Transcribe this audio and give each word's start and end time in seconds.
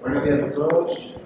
Buenos 0.00 0.24
días 0.24 0.40
a 0.40 0.52
todos. 0.54 1.16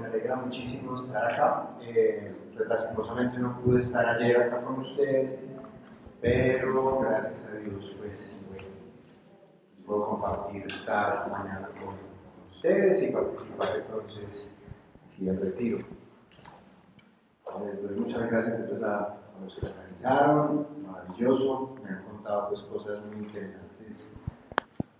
Me 0.00 0.06
alegra 0.06 0.36
muchísimo 0.36 0.94
estar 0.94 1.32
acá. 1.32 1.76
Eh, 1.82 2.34
lastimosamente 2.66 3.38
no 3.38 3.60
pude 3.60 3.76
estar 3.76 4.06
ayer 4.06 4.40
acá 4.40 4.62
con 4.62 4.78
ustedes, 4.78 5.38
pero 6.22 7.00
gracias 7.00 7.44
a 7.44 7.56
Dios, 7.58 7.94
pues 7.98 8.40
puedo 9.84 10.06
compartir 10.08 10.64
esta, 10.72 11.28
mañana 11.30 11.68
con, 11.78 11.94
ustedes 12.48 13.02
y 13.02 13.08
participar 13.08 13.76
entonces 13.76 14.50
aquí 15.12 15.28
al 15.28 15.38
retiro. 15.42 16.01
Les 17.60 17.82
doy 17.82 17.96
muchas 17.96 18.30
gracias 18.30 18.60
entonces 18.60 18.86
a, 18.86 19.14
los 19.42 19.56
que 19.56 19.66
organizaron, 19.66 20.66
maravilloso, 20.86 21.74
me 21.82 21.90
han 21.90 22.04
contado 22.04 22.48
pues 22.48 22.62
cosas 22.62 23.04
muy 23.06 23.24
interesantes 23.24 24.12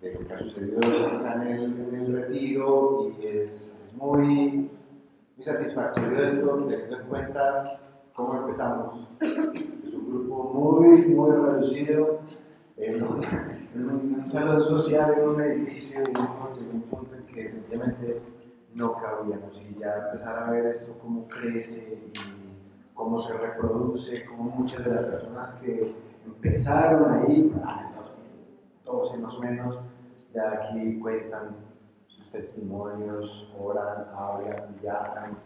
de 0.01 0.15
lo 0.15 0.27
que 0.27 0.35
ha 0.35 0.39
sucedido 0.39 0.81
en 0.83 1.43
el, 1.43 1.65
en 1.65 1.95
el 1.95 2.13
retiro 2.13 3.13
y 3.21 3.27
es, 3.27 3.79
es 3.85 3.93
muy, 3.95 4.19
muy 4.19 4.71
satisfactorio 5.39 6.25
esto, 6.25 6.67
teniendo 6.69 7.01
en 7.01 7.07
cuenta 7.07 7.81
cómo 8.15 8.35
empezamos. 8.35 9.09
Es 9.21 9.95
un 9.95 10.11
grupo 10.11 10.53
muy, 10.53 11.05
muy 11.15 11.31
reducido, 11.31 12.21
en 12.77 13.03
un, 13.03 13.21
en 13.75 13.91
un 13.91 14.29
salón 14.29 14.61
social, 14.61 15.15
en 15.19 15.29
un 15.29 15.41
edificio, 15.41 16.01
y 16.01 16.19
en 16.19 16.71
un 16.75 16.83
punto 16.83 17.15
en 17.15 17.27
que 17.27 17.49
sencillamente 17.49 18.21
no 18.75 18.95
cabíamos. 18.95 19.61
Y 19.61 19.79
ya 19.79 20.09
empezar 20.09 20.43
a 20.43 20.51
ver 20.51 20.67
esto, 20.67 20.97
cómo 21.01 21.29
crece 21.29 22.01
y 22.13 22.42
cómo 22.95 23.19
se 23.19 23.33
reproduce, 23.35 24.25
cómo 24.27 24.45
muchas 24.45 24.85
de 24.85 24.91
las 24.91 25.05
personas 25.05 25.51
que 25.63 25.95
empezaron 26.27 27.13
ahí, 27.13 27.41
en 27.41 27.59
el 27.59 27.95
2012 28.85 29.19
más 29.19 29.35
o 29.35 29.41
menos, 29.41 29.79
ya 30.35 30.51
aquí 30.53 30.99
cuentan 30.99 31.57
sus 32.07 32.31
testimonios, 32.31 33.53
oran, 33.59 34.07
hablan, 34.15 34.77
viajan. 34.81 35.37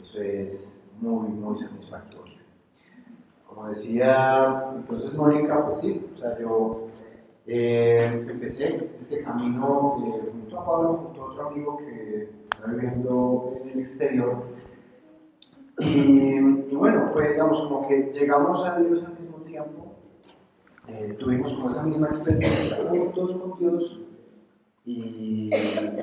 Eso 0.00 0.20
es 0.22 0.76
muy, 1.00 1.28
muy 1.28 1.56
satisfactorio. 1.56 2.38
Como 3.46 3.68
decía 3.68 4.70
entonces 4.76 5.14
Mónica, 5.14 5.64
pues 5.66 5.80
sí, 5.80 6.08
o 6.14 6.16
sea, 6.16 6.38
yo 6.38 6.86
eh, 7.46 8.26
empecé 8.30 8.90
este 8.96 9.22
camino 9.22 10.04
eh, 10.06 10.30
junto 10.30 10.60
a 10.60 10.64
Pablo, 10.64 10.94
junto 11.04 11.22
a 11.22 11.24
otro 11.24 11.48
amigo 11.48 11.76
que 11.78 12.30
está 12.44 12.68
viviendo 12.68 13.52
en 13.60 13.70
el 13.70 13.80
exterior. 13.80 14.44
Y, 15.80 16.74
bueno, 16.74 17.08
fue, 17.08 17.30
digamos, 17.30 17.60
como 17.60 17.88
que 17.88 18.10
llegamos 18.12 18.64
a 18.66 18.78
Dios 18.78 19.02
al 19.04 19.18
mismo 19.18 19.38
tiempo, 19.38 19.94
eh, 20.88 21.16
tuvimos 21.18 21.52
como 21.54 21.68
esa 21.68 21.82
misma 21.82 22.06
experiencia 22.06 22.76
juntos 22.88 23.32
con 23.34 23.58
Dios, 23.58 24.00
y 24.84 25.50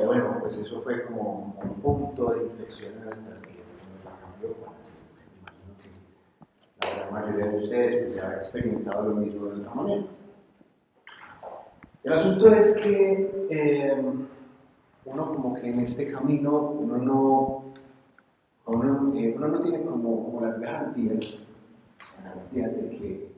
bueno, 0.05 0.38
pues 0.39 0.58
eso 0.58 0.81
fue 0.81 1.03
como 1.05 1.55
un 1.61 1.73
punto 1.81 2.33
de 2.33 2.45
inflexión 2.45 2.94
en 2.94 3.03
nuestras 3.03 3.42
vidas 3.42 3.75
que 3.75 4.08
nos 4.08 4.20
cambió 4.20 4.53
para 4.64 4.80
siempre. 4.80 5.23
Imagino 5.42 5.75
que 5.81 6.86
la 6.86 6.95
gran 6.95 7.14
mayoría 7.14 7.52
de 7.52 7.58
ustedes 7.58 8.03
pues, 8.03 8.16
ya 8.16 8.30
ha 8.30 8.36
experimentado 8.36 9.09
lo 9.09 9.16
mismo 9.16 9.48
de 9.48 9.61
otra 9.61 9.73
manera. 9.73 10.03
El 12.03 12.14
asunto 12.14 12.50
es 12.50 12.78
que 12.78 13.48
eh, 13.50 14.03
uno 15.05 15.33
como 15.33 15.53
que 15.55 15.70
en 15.70 15.80
este 15.80 16.11
camino 16.11 16.70
uno 16.72 16.98
no, 16.98 17.56
uno, 18.67 19.47
no 19.47 19.59
tiene 19.59 19.81
como, 19.81 20.25
como 20.25 20.41
las 20.41 20.59
garantías, 20.59 21.39
la 22.17 22.29
garantía 22.29 22.67
de 22.67 22.89
que, 22.89 23.31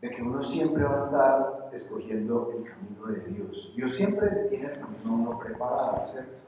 de 0.00 0.10
que 0.10 0.22
uno 0.22 0.40
siempre 0.40 0.84
va 0.84 0.94
a 0.94 1.04
estar 1.04 1.70
escogiendo 1.72 2.52
el 2.52 2.64
camino 2.64 3.06
de 3.06 3.32
Dios. 3.32 3.72
Dios 3.76 3.94
siempre 3.94 4.28
tiene 4.48 4.72
el 4.72 4.80
camino 4.80 5.14
uno 5.14 5.38
preparado, 5.38 6.08
¿cierto? 6.10 6.42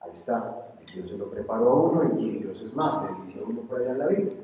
Ahí 0.00 0.10
está, 0.12 0.74
Dios 0.94 1.10
se 1.10 1.18
lo 1.18 1.30
preparó 1.30 1.70
a 1.70 1.82
uno 1.82 2.18
y 2.18 2.38
Dios 2.38 2.62
es 2.62 2.74
más, 2.74 3.02
le 3.04 3.22
dice 3.22 3.40
a 3.40 3.44
uno 3.44 3.60
por 3.62 3.80
allá 3.80 3.92
en 3.92 3.98
la 3.98 4.06
Biblia. 4.06 4.36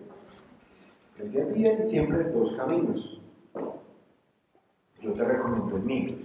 Frente 1.14 1.42
a 1.42 1.48
ti 1.48 1.66
hay 1.66 1.84
siempre 1.84 2.24
dos 2.32 2.52
caminos. 2.52 3.20
Yo 5.00 5.12
te 5.12 5.24
recomiendo 5.24 5.76
el 5.76 5.82
mío. 5.84 6.16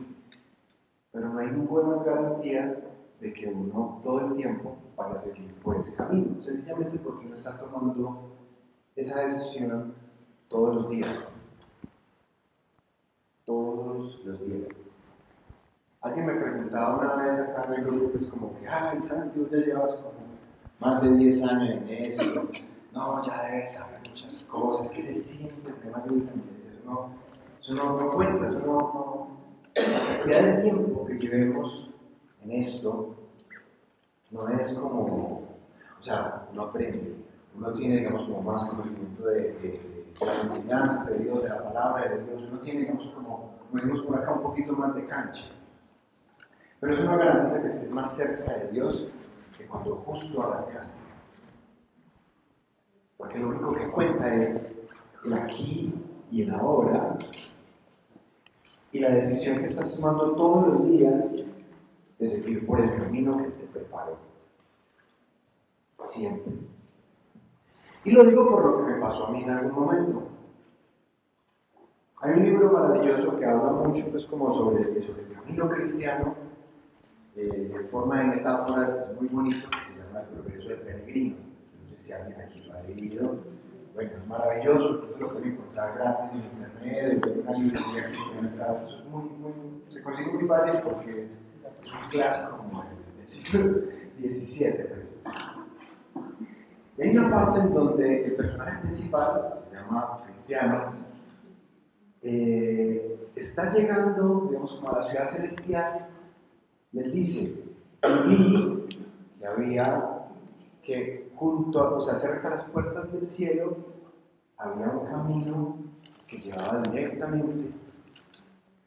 Pero 1.11 1.29
no 1.29 1.39
hay 1.39 1.51
ninguna 1.51 2.03
garantía 2.03 2.81
de 3.19 3.33
que 3.33 3.47
uno 3.47 4.01
todo 4.03 4.19
el 4.27 4.35
tiempo 4.35 4.77
vaya 4.99 5.15
a 5.15 5.19
seguir 5.19 5.53
por 5.63 5.77
ese 5.77 5.93
camino. 5.93 6.41
Sencillamente 6.43 6.99
porque 6.99 7.25
uno 7.25 7.35
está 7.35 7.57
tomando 7.57 8.35
esa 8.95 9.19
decisión 9.21 9.93
todos 10.47 10.75
los 10.75 10.89
días 10.89 11.23
todos 13.49 14.23
los 14.25 14.45
días. 14.45 14.69
Alguien 16.01 16.27
me 16.27 16.33
preguntaba 16.35 16.99
una 16.99 17.15
vez 17.15 17.39
acá 17.39 17.65
en 17.67 17.73
el 17.73 17.83
grupo, 17.83 18.11
pues 18.11 18.27
como 18.27 18.55
que, 18.59 18.67
ay, 18.67 19.01
Santi, 19.01 19.39
ya 19.51 19.57
llevas 19.57 19.95
como 19.95 20.13
más 20.79 21.01
de 21.01 21.17
10 21.17 21.43
años 21.45 21.69
en 21.81 21.89
eso. 21.89 22.47
No, 22.93 23.23
ya 23.23 23.45
debes 23.45 23.73
saber 23.73 23.99
muchas 24.07 24.43
cosas, 24.43 24.91
que 24.91 25.01
se 25.01 25.15
siente 25.15 25.55
que 25.63 25.71
de 25.71 26.19
10 26.19 26.29
años. 26.29 26.45
Eso 26.69 26.85
no, 26.85 27.09
eso 27.59 27.73
no, 27.73 27.99
no 27.99 28.11
cuenta, 28.11 28.49
eso 28.49 28.59
no, 28.59 28.67
no. 28.67 29.27
La 29.75 30.17
cantidad 30.17 30.41
de 30.43 30.61
tiempo 30.61 31.05
que 31.07 31.13
llevemos 31.15 31.89
en 32.43 32.51
esto 32.51 33.15
no 34.31 34.47
es 34.49 34.73
como, 34.73 35.05
o 35.99 36.01
sea, 36.01 36.47
uno 36.51 36.63
aprende, 36.63 37.15
uno 37.55 37.73
tiene, 37.73 37.97
digamos, 37.97 38.23
como 38.23 38.41
más 38.41 38.63
conocimiento 38.63 39.25
de, 39.25 39.89
las 40.21 40.43
enseñanzas 40.43 41.05
de 41.05 41.19
Dios, 41.19 41.43
de 41.43 41.49
la 41.49 41.63
palabra 41.63 42.09
de 42.09 42.23
Dios, 42.25 42.45
uno 42.49 42.59
tiene, 42.59 42.81
digamos, 42.81 43.05
como, 43.07 43.55
como 43.71 44.03
por 44.03 44.17
acá, 44.17 44.33
un 44.33 44.41
poquito 44.41 44.73
más 44.73 44.93
de 44.95 45.05
cancha. 45.05 45.45
Pero 46.79 46.93
eso 46.93 47.03
no 47.03 47.17
garantiza 47.17 47.61
que 47.61 47.67
estés 47.67 47.91
más 47.91 48.15
cerca 48.15 48.53
de 48.53 48.71
Dios 48.71 49.07
que 49.57 49.65
cuando 49.65 49.95
justo 49.97 50.41
arrancaste. 50.41 50.99
Porque 53.17 53.37
lo 53.37 53.49
único 53.49 53.73
que 53.73 53.89
cuenta 53.89 54.33
es 54.33 54.65
el 55.25 55.33
aquí 55.33 55.93
y 56.31 56.43
el 56.43 56.53
ahora 56.55 57.17
y 58.91 58.99
la 58.99 59.09
decisión 59.09 59.57
que 59.57 59.65
estás 59.65 59.93
tomando 59.93 60.31
todos 60.35 60.67
los 60.67 60.89
días 60.89 61.31
de 62.19 62.27
seguir 62.27 62.65
por 62.67 62.81
el 62.81 62.97
camino 62.99 63.37
que 63.37 63.49
te 63.49 63.65
preparó. 63.67 64.17
Siempre. 65.99 66.53
Y 68.03 68.11
lo 68.11 68.23
digo 68.23 68.49
por 68.49 68.65
lo 68.65 68.77
que 68.77 68.93
me 68.93 68.99
pasó 68.99 69.27
a 69.27 69.31
mí 69.31 69.43
en 69.43 69.49
algún 69.49 69.71
momento. 69.71 70.23
Hay 72.21 72.33
un 72.33 72.43
libro 72.43 72.71
maravilloso 72.71 73.37
que 73.39 73.45
habla 73.45 73.71
mucho 73.71 74.05
pues, 74.11 74.25
como 74.25 74.53
sobre, 74.53 74.83
el 74.83 75.33
camino 75.33 75.69
cristiano, 75.69 76.35
eh, 77.35 77.71
en 77.73 77.87
forma 77.87 78.19
de 78.19 78.23
metáforas, 78.25 78.97
es 78.97 79.19
muy 79.19 79.29
bonito, 79.29 79.69
que 79.69 79.93
se 79.93 79.99
llama 79.99 80.21
El 80.21 80.27
progreso 80.27 80.69
del 80.69 80.79
peregrino. 80.79 81.37
No 81.81 81.89
sé 81.89 82.01
si 82.01 82.11
alguien 82.11 82.41
aquí 82.41 82.61
lo 82.61 82.73
ha 82.73 82.81
leído. 82.81 83.37
Bueno, 83.93 84.11
es 84.17 84.27
maravilloso, 84.27 84.89
incluso 84.89 85.19
lo 85.19 85.31
pueden 85.31 85.53
encontrar 85.53 85.97
gratis 85.97 86.31
en 86.31 86.37
internet, 86.37 87.25
en 87.25 87.39
una 87.39 87.57
librería 87.57 88.11
muy, 89.09 89.29
se 89.89 90.03
consigue 90.03 90.31
muy 90.31 90.47
fácil 90.47 90.79
porque 90.83 91.25
es, 91.25 91.37
clásico 92.09 92.57
como 92.57 92.83
del, 92.83 93.17
del 93.17 93.27
siglo 93.27 93.81
XVII. 94.19 94.99
Y 96.97 97.01
hay 97.01 97.17
una 97.17 97.29
parte 97.29 97.59
en 97.59 97.71
donde 97.71 98.25
el 98.25 98.35
personaje 98.35 98.81
principal, 98.81 99.63
se 99.69 99.75
llama 99.77 100.17
Cristiano, 100.25 100.93
eh, 102.21 103.29
está 103.35 103.69
llegando, 103.69 104.47
digamos, 104.49 104.75
como 104.75 104.91
a 104.91 104.95
la 104.97 105.01
ciudad 105.01 105.25
celestial, 105.27 106.09
y 106.91 106.99
él 106.99 107.11
dice, 107.13 107.63
vi 108.27 108.85
que 109.39 109.47
había, 109.47 110.27
que 110.81 111.31
junto, 111.35 111.95
o 111.95 112.01
sea, 112.01 112.15
cerca 112.15 112.43
de 112.43 112.49
las 112.49 112.65
puertas 112.65 113.11
del 113.13 113.23
cielo, 113.23 113.77
había 114.57 114.87
un 114.87 115.05
camino 115.05 115.77
que 116.27 116.37
llevaba 116.37 116.81
directamente 116.81 117.71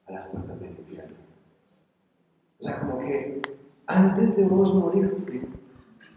a 0.07 0.13
las 0.13 0.27
puertas 0.27 0.61
del 0.61 0.79
infierno. 0.79 1.22
O 2.63 2.65
sea, 2.65 2.79
como 2.79 2.99
que 3.01 3.43
antes 3.89 4.37
de 4.37 4.45
vos 4.45 4.73
morirte, 4.73 5.43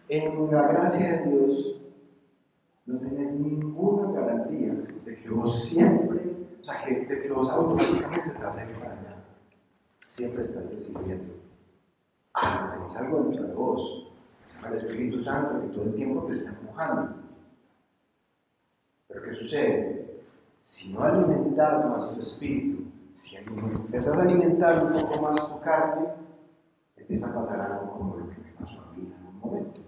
en 0.10 0.52
la 0.52 0.68
gracia 0.68 1.24
de 1.24 1.32
Dios, 1.32 1.82
no 2.86 3.00
tenés 3.00 3.34
ninguna 3.34 4.12
garantía 4.12 4.76
de 5.06 5.16
que 5.16 5.30
vos 5.32 5.64
siempre, 5.64 6.22
o 6.62 6.64
sea, 6.64 6.86
de 6.86 7.20
que 7.20 7.32
vos 7.32 7.50
automáticamente 7.50 8.30
te 8.30 8.46
vas 8.46 8.58
a 8.60 8.64
ir 8.64 8.76
para 8.78 8.92
allá. 8.92 9.16
Siempre 10.06 10.44
estás 10.44 10.70
decidiendo. 10.70 11.34
Algo, 12.34 12.74
tenés 12.76 12.96
algo 12.96 13.24
dentro 13.24 13.48
de 13.48 13.54
vos. 13.56 14.12
Se 14.46 14.56
llama 14.56 14.68
el 14.68 14.74
Espíritu 14.76 15.20
Santo 15.22 15.62
que 15.62 15.68
todo 15.70 15.86
el 15.86 15.96
tiempo 15.96 16.26
te 16.26 16.34
está 16.34 16.52
empujando. 16.52 17.16
Pero 19.08 19.24
¿qué 19.24 19.34
sucede? 19.34 20.22
Si 20.62 20.94
no 20.94 21.02
alimentas 21.02 21.90
más 21.90 22.14
tu 22.14 22.22
espíritu, 22.22 22.84
si 23.14 23.36
empiezas 23.38 24.20
a 24.20 24.22
alimentar 24.22 24.84
un 24.84 24.94
poco 24.94 25.22
más 25.24 25.50
tu 25.50 25.60
carne, 25.62 26.25
empieza 27.06 27.30
a 27.30 27.36
pasar 27.36 27.62
algo 27.62 27.92
como 27.92 28.18
lo 28.18 28.30
que 28.30 28.42
me 28.42 28.52
pasó 28.60 28.82
a 28.82 28.92
mí 28.96 29.04
en 29.04 29.28
un 29.28 29.40
momento. 29.40 29.82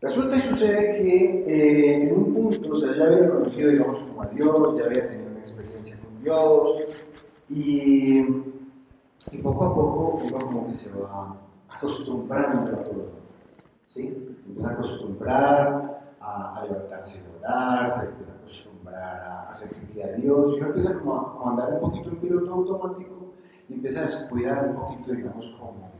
Resulta 0.00 0.36
y 0.36 0.40
sucede 0.40 1.02
que 1.02 1.44
eh, 1.46 2.02
en 2.04 2.16
un 2.16 2.32
punto, 2.32 2.70
o 2.70 2.74
sea, 2.74 2.96
ya 2.96 3.04
había 3.04 3.28
conocido, 3.28 3.70
digamos, 3.70 3.98
como 3.98 4.22
a 4.22 4.26
Dios, 4.28 4.78
ya 4.78 4.84
había 4.86 5.06
tenido 5.10 5.30
una 5.30 5.38
experiencia 5.38 6.00
con 6.00 6.22
Dios, 6.22 7.04
y, 7.50 8.20
y 8.20 9.38
poco 9.42 9.64
a 9.66 9.74
poco 9.74 10.18
como 10.46 10.66
que 10.66 10.74
se 10.74 10.88
va 10.92 11.36
acostumbrando 11.68 12.72
a 12.72 12.82
todo, 12.82 13.08
¿sí? 13.86 14.06
Empieza 14.46 14.70
a 14.70 14.72
acostumbrar 14.72 16.14
a, 16.20 16.58
a 16.58 16.64
levantarse 16.64 17.18
y 17.18 17.38
orar, 17.38 17.86
se 17.86 18.00
empieza 18.06 18.32
a 18.32 18.36
acostumbrar 18.36 19.20
a, 19.20 19.42
a 19.48 19.54
servir 19.54 20.02
a 20.02 20.12
Dios, 20.12 20.54
y 20.54 20.56
uno 20.56 20.68
empieza 20.68 20.98
como 20.98 21.16
a, 21.16 21.32
como 21.34 21.46
a 21.46 21.50
andar 21.50 21.74
un 21.74 21.80
poquito 21.80 22.08
en 22.08 22.16
piloto 22.16 22.54
automático 22.54 23.29
y 23.70 23.74
empieza 23.74 24.00
a 24.00 24.02
descuidar 24.02 24.68
un 24.68 24.74
poquito, 24.74 25.12
digamos, 25.12 25.46
como, 25.58 25.90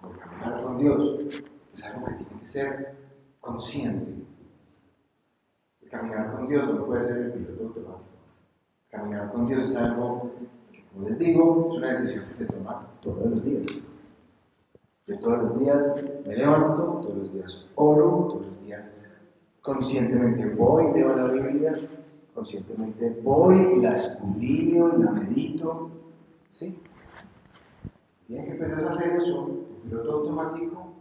como 0.00 0.16
caminar 0.18 0.62
con 0.62 0.78
Dios. 0.78 1.18
Es 1.74 1.84
algo 1.84 2.06
que 2.06 2.12
tiene 2.14 2.40
que 2.40 2.46
ser 2.46 2.94
consciente. 3.40 4.14
El 5.82 5.88
caminar 5.90 6.32
con 6.32 6.46
Dios 6.46 6.64
no 6.72 6.86
puede 6.86 7.02
ser 7.02 7.16
el 7.16 7.32
piloto 7.32 7.64
automático. 7.64 8.04
Caminar 8.88 9.32
con 9.32 9.46
Dios 9.46 9.62
es 9.62 9.74
algo 9.74 10.30
que, 10.70 10.84
como 10.84 11.08
les 11.08 11.18
digo, 11.18 11.66
es 11.68 11.74
una 11.74 11.98
decisión 11.98 12.24
que 12.28 12.34
se 12.34 12.46
toma 12.46 12.86
todos 13.00 13.30
los 13.30 13.44
días. 13.44 13.66
Yo 15.06 15.18
todos 15.18 15.42
los 15.42 15.58
días 15.58 16.04
me 16.24 16.36
levanto, 16.36 17.00
todos 17.02 17.16
los 17.16 17.32
días 17.32 17.66
oro, 17.74 18.28
todos 18.30 18.46
los 18.46 18.64
días 18.64 18.96
conscientemente 19.60 20.46
voy, 20.54 20.92
leo 20.94 21.16
la 21.16 21.26
Biblia, 21.26 21.74
conscientemente 22.32 23.20
voy 23.24 23.80
la 23.80 23.96
escudriño 23.96 24.96
la 24.98 25.10
medito. 25.10 25.90
¿Sí? 26.48 26.80
Y 28.28 28.34
que 28.34 28.50
empezás 28.50 28.84
a 28.84 28.90
hacer 28.90 29.12
eso, 29.14 29.46
el 29.48 29.82
piloto 29.82 30.12
automático, 30.12 30.94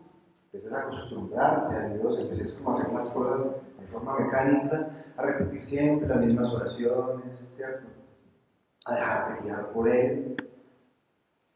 empiezas 0.45 0.73
a 0.73 0.81
acostumbrarte 0.83 1.75
a 1.75 1.89
Dios, 1.89 2.19
empiezas 2.19 2.53
como 2.53 2.69
a 2.69 2.73
hacer 2.73 2.93
las 2.93 3.09
cosas 3.09 3.51
de 3.79 3.87
forma 3.87 4.19
mecánica, 4.19 4.91
a 5.17 5.21
repetir 5.23 5.63
siempre 5.63 6.07
las 6.07 6.23
mismas 6.23 6.53
oraciones, 6.53 7.51
¿cierto? 7.55 7.87
A 8.85 8.93
dejarte 8.93 9.43
guiar 9.43 9.71
por 9.71 9.87
Él. 9.89 10.35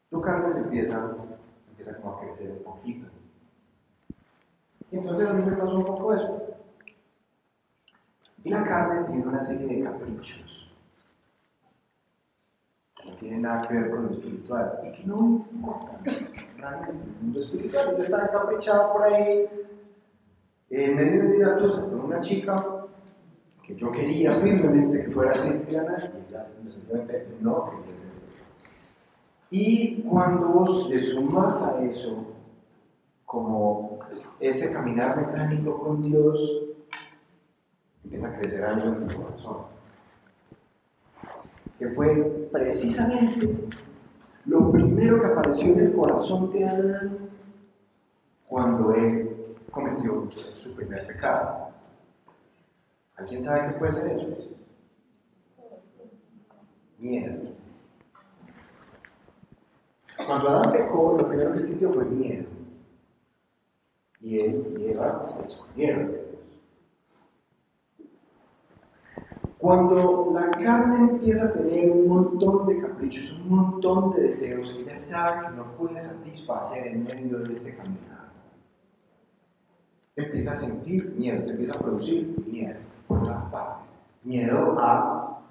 Tu 0.10 0.22
carne 0.22 0.50
se 0.50 0.60
empieza, 0.60 1.16
empieza 1.70 1.92
a 1.92 2.20
crecer 2.20 2.52
un 2.52 2.64
poquito. 2.64 3.08
Y 4.92 4.98
entonces 4.98 5.28
a 5.28 5.34
mí 5.34 5.46
me 5.46 5.56
pasó 5.56 5.76
un 5.76 5.86
poco 5.86 6.14
eso. 6.16 6.42
Y 8.44 8.50
la 8.50 8.64
carne 8.64 9.06
tiene 9.08 9.28
una 9.28 9.44
serie 9.44 9.68
de 9.68 9.84
caprichos 9.84 10.69
tienen 13.30 13.44
nada 13.44 13.62
que 13.62 13.76
ver 13.76 13.92
con 13.92 14.06
lo 14.06 14.10
espiritual 14.10 14.80
y 14.84 14.92
que 14.92 15.04
no 15.06 15.46
importan 15.54 16.04
realmente 16.58 17.04
el 17.06 17.22
mundo 17.22 17.40
espiritual. 17.40 17.96
Yo 17.96 18.02
estaba 18.02 18.24
encaprichado 18.24 18.94
por 18.94 19.04
ahí 19.04 19.48
en 20.72 20.96
medio 20.96 21.30
de 21.30 21.38
una 21.38 21.58
tusa 21.58 21.82
con 21.82 22.00
una 22.00 22.20
chica 22.22 22.88
que 23.62 23.76
yo 23.76 23.92
quería 23.92 24.36
firmemente 24.42 25.04
que 25.04 25.12
fuera 25.12 25.32
cristiana 25.34 25.96
y 26.02 26.28
ella 26.28 26.48
simplemente 26.68 27.28
no 27.42 27.66
quería 27.66 27.98
ser. 27.98 28.08
Y 29.52 30.02
cuando 30.02 30.48
vos 30.48 30.90
le 30.90 30.98
sumas 30.98 31.62
a 31.62 31.84
eso 31.84 32.34
como 33.26 34.00
ese 34.40 34.74
caminar 34.74 35.18
mecánico 35.18 35.78
con 35.78 36.02
Dios, 36.02 36.64
empieza 38.04 38.30
a 38.30 38.40
crecer 38.40 38.66
algo 38.66 38.88
en 38.88 39.06
tu 39.06 39.22
corazón. 39.22 39.79
Que 41.80 41.88
fue 41.88 42.50
precisamente 42.52 43.56
lo 44.46 44.72
primero 44.72 45.22
que 45.22 45.28
apareció 45.28 45.74
en 45.74 45.80
el 45.80 45.94
corazón 45.94 46.52
de 46.52 46.66
Adán 46.66 47.30
cuando 48.48 48.94
él 48.94 49.56
cometió 49.72 50.30
su 50.30 50.76
primer 50.76 51.08
pecado. 51.08 51.70
¿Alguien 53.16 53.42
sabe 53.42 53.68
qué 53.68 53.80
puede 53.80 53.92
ser 53.92 54.12
eso? 54.12 54.52
Miedo. 56.98 57.50
Cuando 60.26 60.50
Adán 60.50 60.72
pecó, 60.74 61.18
lo 61.18 61.28
primero 61.28 61.54
que 61.54 61.64
sintió 61.64 61.92
fue 61.92 62.06
miedo. 62.06 62.48
Y 64.22 64.40
él 64.40 64.76
y 64.78 64.88
Eva 64.92 65.24
se 65.30 65.48
escondieron 65.48 66.19
Cuando 69.60 70.32
la 70.34 70.52
carne 70.52 71.12
empieza 71.12 71.48
a 71.48 71.54
tener 71.54 71.92
un 71.92 72.08
montón 72.08 72.66
de 72.66 72.80
caprichos, 72.80 73.42
un 73.42 73.58
montón 73.58 74.12
de 74.12 74.22
deseos 74.24 74.74
ya 74.86 74.94
sabe 74.94 75.48
que 75.48 75.56
no 75.58 75.76
puede 75.76 76.00
satisfacer 76.00 76.88
en 76.88 77.04
medio 77.04 77.40
de 77.40 77.52
este 77.52 77.76
caminar, 77.76 78.32
empieza 80.16 80.52
a 80.52 80.56
sentir 80.56 81.14
miedo, 81.18 81.44
te 81.44 81.52
empieza 81.52 81.74
a 81.74 81.80
producir 81.80 82.42
miedo 82.48 82.80
por 83.06 83.22
todas 83.24 83.46
partes. 83.48 83.94
Miedo 84.24 84.80
a, 84.80 85.42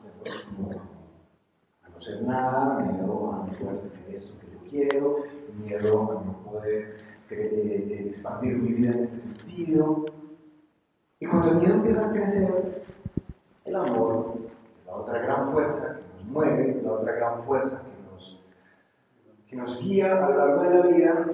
a 1.83 1.89
no 1.91 2.01
ser 2.01 2.23
nada, 2.23 2.79
miedo 2.81 3.31
a 3.31 3.47
no 3.47 3.53
poder 3.59 3.91
tener 3.91 4.15
esto 4.15 4.39
que 4.41 4.47
yo 4.51 4.71
quiero, 4.71 5.17
miedo 5.63 6.13
a 6.13 6.25
no 6.25 6.45
poder 6.45 6.97
eh, 7.29 7.37
eh, 7.37 8.05
expandir 8.07 8.57
mi 8.57 8.73
vida 8.73 8.93
en 8.93 9.01
este 9.01 9.21
sentido. 9.21 10.07
Y 11.21 11.27
cuando 11.27 11.51
el 11.51 11.57
miedo 11.57 11.75
empieza 11.75 12.09
a 12.09 12.13
crecer, 12.13 12.85
el 13.69 13.77
amor, 13.77 14.35
la 14.87 14.95
otra 14.95 15.19
gran 15.21 15.47
fuerza 15.49 15.99
que 15.99 16.15
nos 16.15 16.25
mueve, 16.25 16.81
la 16.83 16.93
otra 16.93 17.13
gran 17.13 17.43
fuerza 17.43 17.83
que 17.83 18.11
nos, 18.11 18.41
que 19.47 19.57
nos 19.57 19.81
guía 19.81 20.25
a 20.25 20.31
lo 20.31 20.37
largo 20.39 20.63
de 20.63 20.71
la 20.71 20.87
vida, 20.87 21.27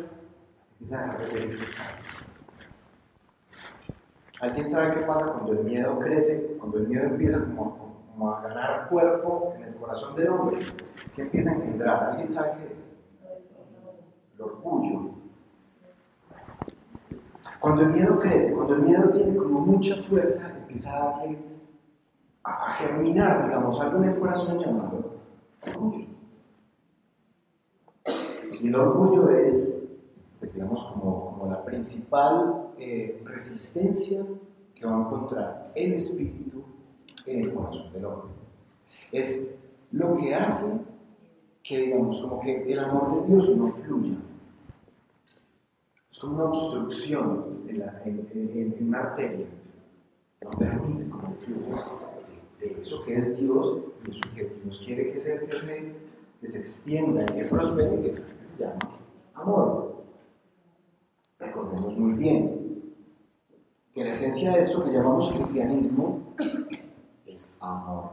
empieza 0.73 1.11
a 1.11 1.17
crecer. 1.17 1.59
¿Alguien 4.41 4.69
sabe 4.69 4.95
qué 4.95 5.07
pasa 5.07 5.33
cuando 5.33 5.53
el 5.53 5.65
miedo 5.65 5.99
crece, 6.01 6.57
cuando 6.59 6.79
el 6.79 6.89
miedo 6.89 7.05
empieza 7.05 7.45
como 7.45 8.35
a 8.35 8.43
ganar 8.43 8.89
cuerpo 8.89 9.55
en 9.57 9.65
el 9.65 9.75
corazón 9.77 10.17
del 10.17 10.29
hombre? 10.29 10.59
¿Qué 11.15 11.23
empieza 11.23 11.51
a 11.51 11.55
engendrar? 11.55 12.11
¿Alguien 12.11 12.29
sabe 12.29 12.53
qué 12.59 12.75
es? 12.75 12.87
El 14.35 14.43
orgullo. 14.43 15.13
Cuando 17.61 17.83
el 17.83 17.89
miedo 17.91 18.19
crece, 18.19 18.53
cuando 18.53 18.75
el 18.75 18.83
miedo 18.83 19.09
tiene 19.11 19.37
como 19.37 19.61
mucha 19.61 19.95
fuerza, 20.03 20.51
empieza 20.59 20.95
a 20.95 21.11
darle 21.11 21.54
a, 22.45 22.73
germinar, 22.75 23.47
digamos, 23.47 23.81
algo 23.81 24.03
en 24.03 24.11
el 24.11 24.19
corazón 24.19 24.59
llamado 24.59 25.15
orgullo. 25.67 26.07
Y 28.61 28.69
el 28.69 28.75
orgullo 28.75 29.31
es, 29.31 29.83
pues, 30.39 30.55
digamos, 30.55 30.85
como, 30.85 31.33
como 31.33 31.51
la 31.51 31.65
principal 31.65 32.69
eh, 32.79 33.21
resistencia 33.25 34.25
que 34.75 34.87
va 34.87 34.97
a 34.97 35.01
encontrar 35.01 35.73
el 35.75 35.95
espíritu 35.95 36.63
en 37.27 37.45
el 37.45 37.55
corazón 37.55 37.93
del 37.93 38.05
hombre. 38.05 38.35
Es 39.11 39.51
lo 39.93 40.17
que 40.17 40.35
hace 40.35 40.81
que, 41.63 41.79
digamos, 41.79 42.21
como 42.21 42.41
que 42.41 42.63
el 42.63 42.79
amor 42.79 43.23
de 43.23 43.29
Dios 43.29 43.49
no 43.57 43.73
fluya. 43.73 44.17
Es 46.11 46.19
como 46.19 46.35
una 46.35 46.45
obstrucción 46.45 47.65
en, 47.69 47.79
la, 47.79 48.03
en, 48.05 48.29
en, 48.35 48.89
una 48.89 49.01
arteria. 49.01 49.47
No 50.43 50.51
permite 50.51 51.09
como 51.09 51.29
el 51.29 51.35
flujo 51.39 52.14
de 52.69 52.81
eso 52.81 53.03
que 53.05 53.17
es 53.17 53.37
Dios 53.39 53.79
y 54.07 54.11
eso 54.11 54.23
que 54.35 54.45
Dios 54.63 54.83
quiere 54.85 55.11
que 55.11 55.19
se, 55.19 55.39
que 56.41 56.47
se 56.47 56.59
extienda 56.59 57.23
y 57.23 57.27
que 57.27 57.45
prospere, 57.45 58.01
que 58.01 58.45
se 58.45 58.57
llama 58.57 58.79
amor. 59.35 60.05
Recordemos 61.39 61.97
muy 61.97 62.13
bien 62.15 62.83
que 63.93 64.05
la 64.05 64.11
esencia 64.11 64.53
de 64.53 64.61
esto 64.61 64.85
que 64.85 64.91
llamamos 64.91 65.31
cristianismo 65.31 66.35
es 67.27 67.57
amor. 67.61 68.11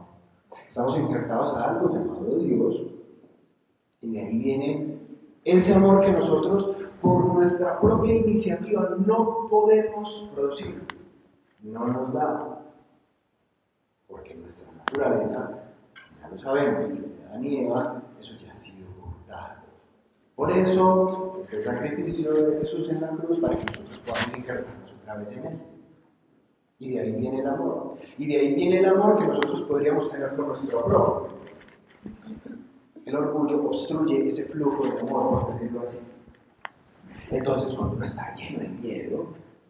Estamos 0.66 0.96
injertados 0.96 1.56
a 1.56 1.70
algo 1.70 1.94
llamado 1.94 2.38
Dios 2.38 2.82
y 4.00 4.12
de 4.12 4.20
ahí 4.20 4.38
viene 4.38 4.98
ese 5.44 5.74
amor 5.74 6.00
que 6.00 6.12
nosotros 6.12 6.76
por 7.00 7.34
nuestra 7.34 7.80
propia 7.80 8.14
iniciativa 8.14 8.96
no 9.06 9.48
podemos 9.48 10.30
producir. 10.34 10.82
No 11.62 11.86
nos 11.88 12.12
da 12.12 12.61
porque 14.12 14.34
nuestra 14.34 14.70
naturaleza, 14.72 15.50
ya 16.20 16.28
lo 16.28 16.38
sabemos, 16.38 16.90
desde 16.90 17.24
Adán 17.24 17.44
y 17.44 17.64
Eva, 17.64 18.02
eso 18.20 18.34
ya 18.44 18.50
ha 18.50 18.54
sido 18.54 18.86
cortado. 19.00 19.62
Por 20.36 20.52
eso, 20.52 21.38
este 21.42 21.62
sacrificio 21.62 22.32
de 22.34 22.58
Jesús 22.58 22.90
en 22.90 23.00
la 23.00 23.08
cruz, 23.08 23.38
para 23.38 23.56
que 23.56 23.64
nosotros 23.64 23.98
podamos 24.00 24.36
injertarnos 24.36 24.92
otra 24.92 25.16
vez 25.16 25.32
en 25.32 25.46
Él. 25.46 25.58
Y 26.78 26.90
de 26.90 27.00
ahí 27.00 27.12
viene 27.12 27.40
el 27.40 27.46
amor. 27.46 27.96
Y 28.18 28.26
de 28.26 28.36
ahí 28.38 28.54
viene 28.54 28.78
el 28.80 28.86
amor 28.86 29.18
que 29.18 29.26
nosotros 29.26 29.62
podríamos 29.62 30.10
tener 30.10 30.34
con 30.36 30.48
nuestro 30.48 30.84
propio. 30.84 31.28
El 33.04 33.16
orgullo 33.16 33.64
obstruye 33.64 34.26
ese 34.26 34.44
flujo 34.44 34.84
de 34.84 35.00
amor, 35.00 35.30
por 35.30 35.52
decirlo 35.52 35.80
así. 35.80 35.98
Entonces, 37.30 37.74
cuando 37.74 37.94
uno 37.94 38.04
está 38.04 38.34
lleno 38.34 38.60
de 38.60 38.68
miedo, 38.68 39.26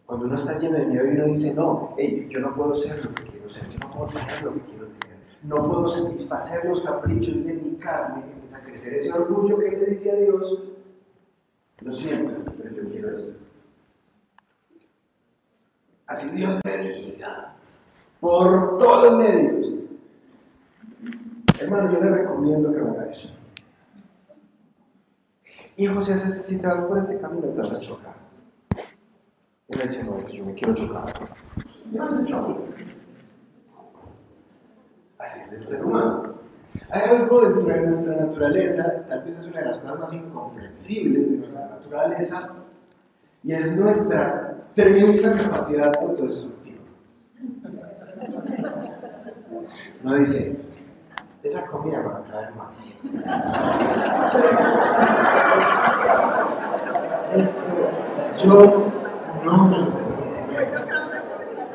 cuando 0.07 0.27
uno 0.27 0.35
está 0.35 0.59
lleno 0.59 0.79
de 0.79 0.87
miedo 0.87 1.07
y 1.07 1.11
uno 1.11 1.27
dice, 1.27 1.55
no, 1.55 1.95
yo 2.29 2.41
no 2.41 2.55
puedo 2.55 2.75
ser 2.75 3.05
lo 3.05 3.15
que 3.15 3.32
no 3.81 3.91
puedo 3.91 4.07
tener 4.07 4.43
lo 4.43 4.55
que 4.55 4.61
quiero 4.61 4.87
tener, 4.87 5.19
no 5.43 5.69
puedo 5.69 5.89
satisfacer 5.89 6.65
los 6.65 6.81
caprichos 6.81 7.45
de 7.45 7.55
mi 7.55 7.77
carne, 7.77 8.25
empieza 8.33 8.59
a 8.59 8.63
crecer 8.63 8.95
ese 8.95 9.13
orgullo 9.13 9.59
que 9.59 9.71
le 9.71 9.87
dice 9.87 10.13
a 10.13 10.17
Dios, 10.17 10.59
lo 11.81 11.93
siento, 11.93 12.53
pero 12.57 12.75
yo 12.75 12.89
quiero 12.89 13.19
eso. 13.19 13.39
Así 16.07 16.37
Dios 16.37 16.59
le 16.65 16.77
diga. 16.77 17.55
Por 18.21 18.79
todos 18.79 19.17
medios. 19.17 19.73
Hermano, 21.59 21.91
yo 21.91 22.01
le 22.01 22.11
recomiendo 22.11 22.73
que 22.73 22.81
haga 22.81 23.11
eso. 23.11 23.31
Y 25.77 25.87
José, 25.87 26.19
si 26.19 26.59
te 26.59 26.67
vas 26.67 26.81
por 26.83 26.99
este 26.99 27.19
camino 27.19 27.49
te 27.49 27.61
vas 27.61 27.73
a 27.73 27.81
chocar. 27.81 28.15
Y 29.69 29.77
me 29.77 29.83
dice, 29.83 30.05
no, 30.05 30.29
yo 30.29 30.45
me 30.45 30.55
quiero 30.55 30.75
chocar. 30.75 31.07
Y 31.91 31.97
no 31.97 32.13
se 32.13 32.25
choca. 32.25 32.61
Así 35.23 35.41
es 35.41 35.53
el 35.53 35.65
ser 35.65 35.85
humano. 35.85 36.35
Hay 36.91 37.03
algo 37.11 37.41
dentro 37.43 37.73
de 37.73 37.81
nuestra 37.83 38.17
naturaleza, 38.17 39.05
tal 39.09 39.23
vez 39.23 39.39
es 39.39 39.47
una 39.47 39.61
de 39.61 39.67
las 39.67 39.79
cosas 39.79 40.01
más 40.01 40.13
incomprensibles 40.13 41.31
de 41.31 41.37
nuestra 41.37 41.69
naturaleza, 41.69 42.55
y 43.45 43.53
es 43.53 43.77
nuestra 43.77 44.57
tremenda 44.75 45.37
capacidad 45.37 45.95
autodestructiva. 46.01 46.83
No 50.03 50.15
dice, 50.17 50.57
esa 51.45 51.67
comida 51.67 52.01
va 52.01 52.19
a 52.19 52.23
traer 52.23 52.55
más. 52.57 52.77
Eso, 57.37 57.71
yo 58.43 58.91
no 59.45 59.69
me 59.69 59.89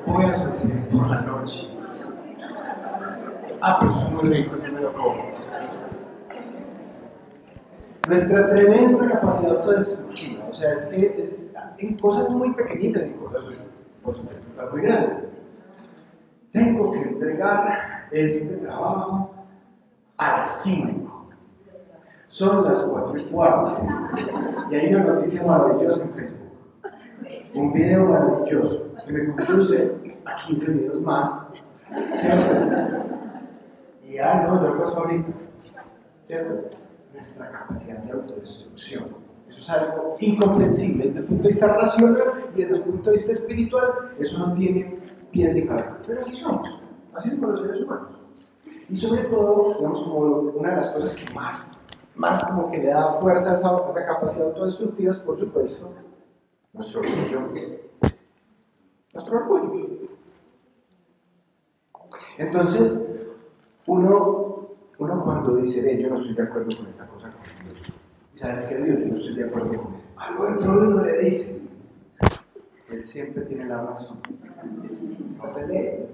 voy 0.06 0.26
a 0.26 0.32
sufrir 0.34 0.90
por 0.90 1.08
la 1.08 1.22
noche. 1.22 1.77
Ah, 3.62 3.78
pero 3.80 3.92
es 3.92 4.02
muy 4.12 4.30
rico, 4.34 4.56
yo 4.58 4.74
me 4.74 4.82
lo 4.82 4.94
como. 4.94 5.24
Nuestra 8.08 8.48
tremenda 8.48 9.10
capacidad 9.10 9.58
autodestructiva, 9.58 10.46
o 10.48 10.54
sea, 10.54 10.74
es 10.74 10.86
que 10.86 11.26
en 11.80 11.98
cosas 11.98 12.30
muy 12.32 12.54
pequeñitas 12.54 13.08
y 13.08 13.12
cosas 13.12 13.50
muy 14.72 14.82
grandes. 14.82 15.30
Tengo 16.52 16.92
que 16.94 17.02
entregar 17.02 18.08
este 18.12 18.58
trabajo 18.58 19.34
a 20.18 20.38
las 20.38 20.64
5. 20.64 21.28
Son 22.28 22.64
las 22.64 22.82
4 22.84 23.18
y 23.18 23.24
cuarto. 23.26 23.88
Y 24.72 24.76
hay 24.76 24.94
una 24.94 25.04
noticia 25.06 25.44
maravillosa 25.44 26.04
en 26.04 26.14
Facebook. 26.14 26.52
Un 27.56 27.74
video 27.74 28.06
maravilloso 28.06 28.84
que 29.06 29.12
me 29.14 29.36
conduce 29.36 29.92
a 30.26 30.36
15 30.48 30.72
videos 30.72 31.02
más. 31.02 31.50
¿Cierto? 32.14 33.07
Y 34.08 34.18
ah, 34.20 34.46
no, 34.48 34.62
lo 34.62 34.78
pasó 34.78 35.00
ahorita. 35.00 35.28
¿Cierto? 36.24 36.70
Nuestra 37.14 37.52
capacidad 37.52 37.98
de 37.98 38.12
autodestrucción. 38.12 39.06
Eso 39.48 39.62
es 39.62 39.70
algo 39.70 40.16
incomprensible 40.20 41.06
desde 41.06 41.20
el 41.20 41.26
punto 41.26 41.44
de 41.44 41.50
vista 41.50 41.68
racional 41.68 42.18
y 42.54 42.58
desde 42.58 42.76
el 42.78 42.84
punto 42.84 43.10
de 43.10 43.16
vista 43.16 43.32
espiritual. 43.34 44.14
Eso 44.20 44.38
no 44.38 44.54
tiene 44.54 45.00
pie 45.32 45.54
de 45.54 45.68
cabeza. 45.68 45.98
Pero 46.06 46.22
así 46.22 46.36
somos. 46.36 46.82
Así 47.14 47.30
somos 47.32 47.50
los 47.50 47.62
seres 47.62 47.82
humanos. 47.82 48.20
Y 48.90 48.96
sobre 48.96 49.24
todo, 49.24 49.76
digamos, 49.76 50.02
como 50.02 50.20
una 50.20 50.70
de 50.70 50.76
las 50.78 50.90
cosas 50.90 51.16
que 51.16 51.34
más, 51.34 51.72
más 52.16 52.44
como 52.46 52.72
que 52.72 52.78
le 52.78 52.88
da 52.88 53.14
fuerza 53.14 53.52
a 53.52 53.56
esa, 53.56 53.70
a 53.70 53.92
esa 53.92 54.06
capacidad 54.06 54.48
autodestructiva 54.48 55.12
es, 55.12 55.18
por 55.18 55.38
supuesto, 55.38 55.94
nuestro 56.74 57.02
orgullo. 57.02 57.52
Nuestro 59.14 59.38
orgullo. 59.38 59.98
Entonces, 62.38 63.02
uno, 63.88 64.70
uno 65.00 65.24
cuando 65.24 65.58
dice, 65.58 65.82
ve, 65.82 66.02
yo 66.02 66.10
no 66.10 66.20
estoy 66.20 66.36
de 66.36 66.44
acuerdo 66.44 66.76
con 66.78 66.88
esta 66.88 67.08
cosa 67.08 67.32
con 67.32 67.66
Dios, 67.66 67.94
y 68.34 68.38
sabes 68.38 68.62
que 68.62 68.78
Dios, 68.78 69.00
yo 69.00 69.06
no 69.08 69.18
estoy 69.18 69.36
de 69.36 69.44
acuerdo 69.46 69.84
con 69.84 69.94
él, 69.96 70.02
algo 70.18 70.46
dentro 70.46 70.72
de 70.80 70.88
uno 70.88 71.04
le 71.04 71.20
dice, 71.24 71.62
él 72.90 73.02
siempre 73.02 73.44
tiene 73.46 73.66
la 73.66 73.84
razón. 73.84 74.18
No 75.38 75.54
pelee. 75.54 76.08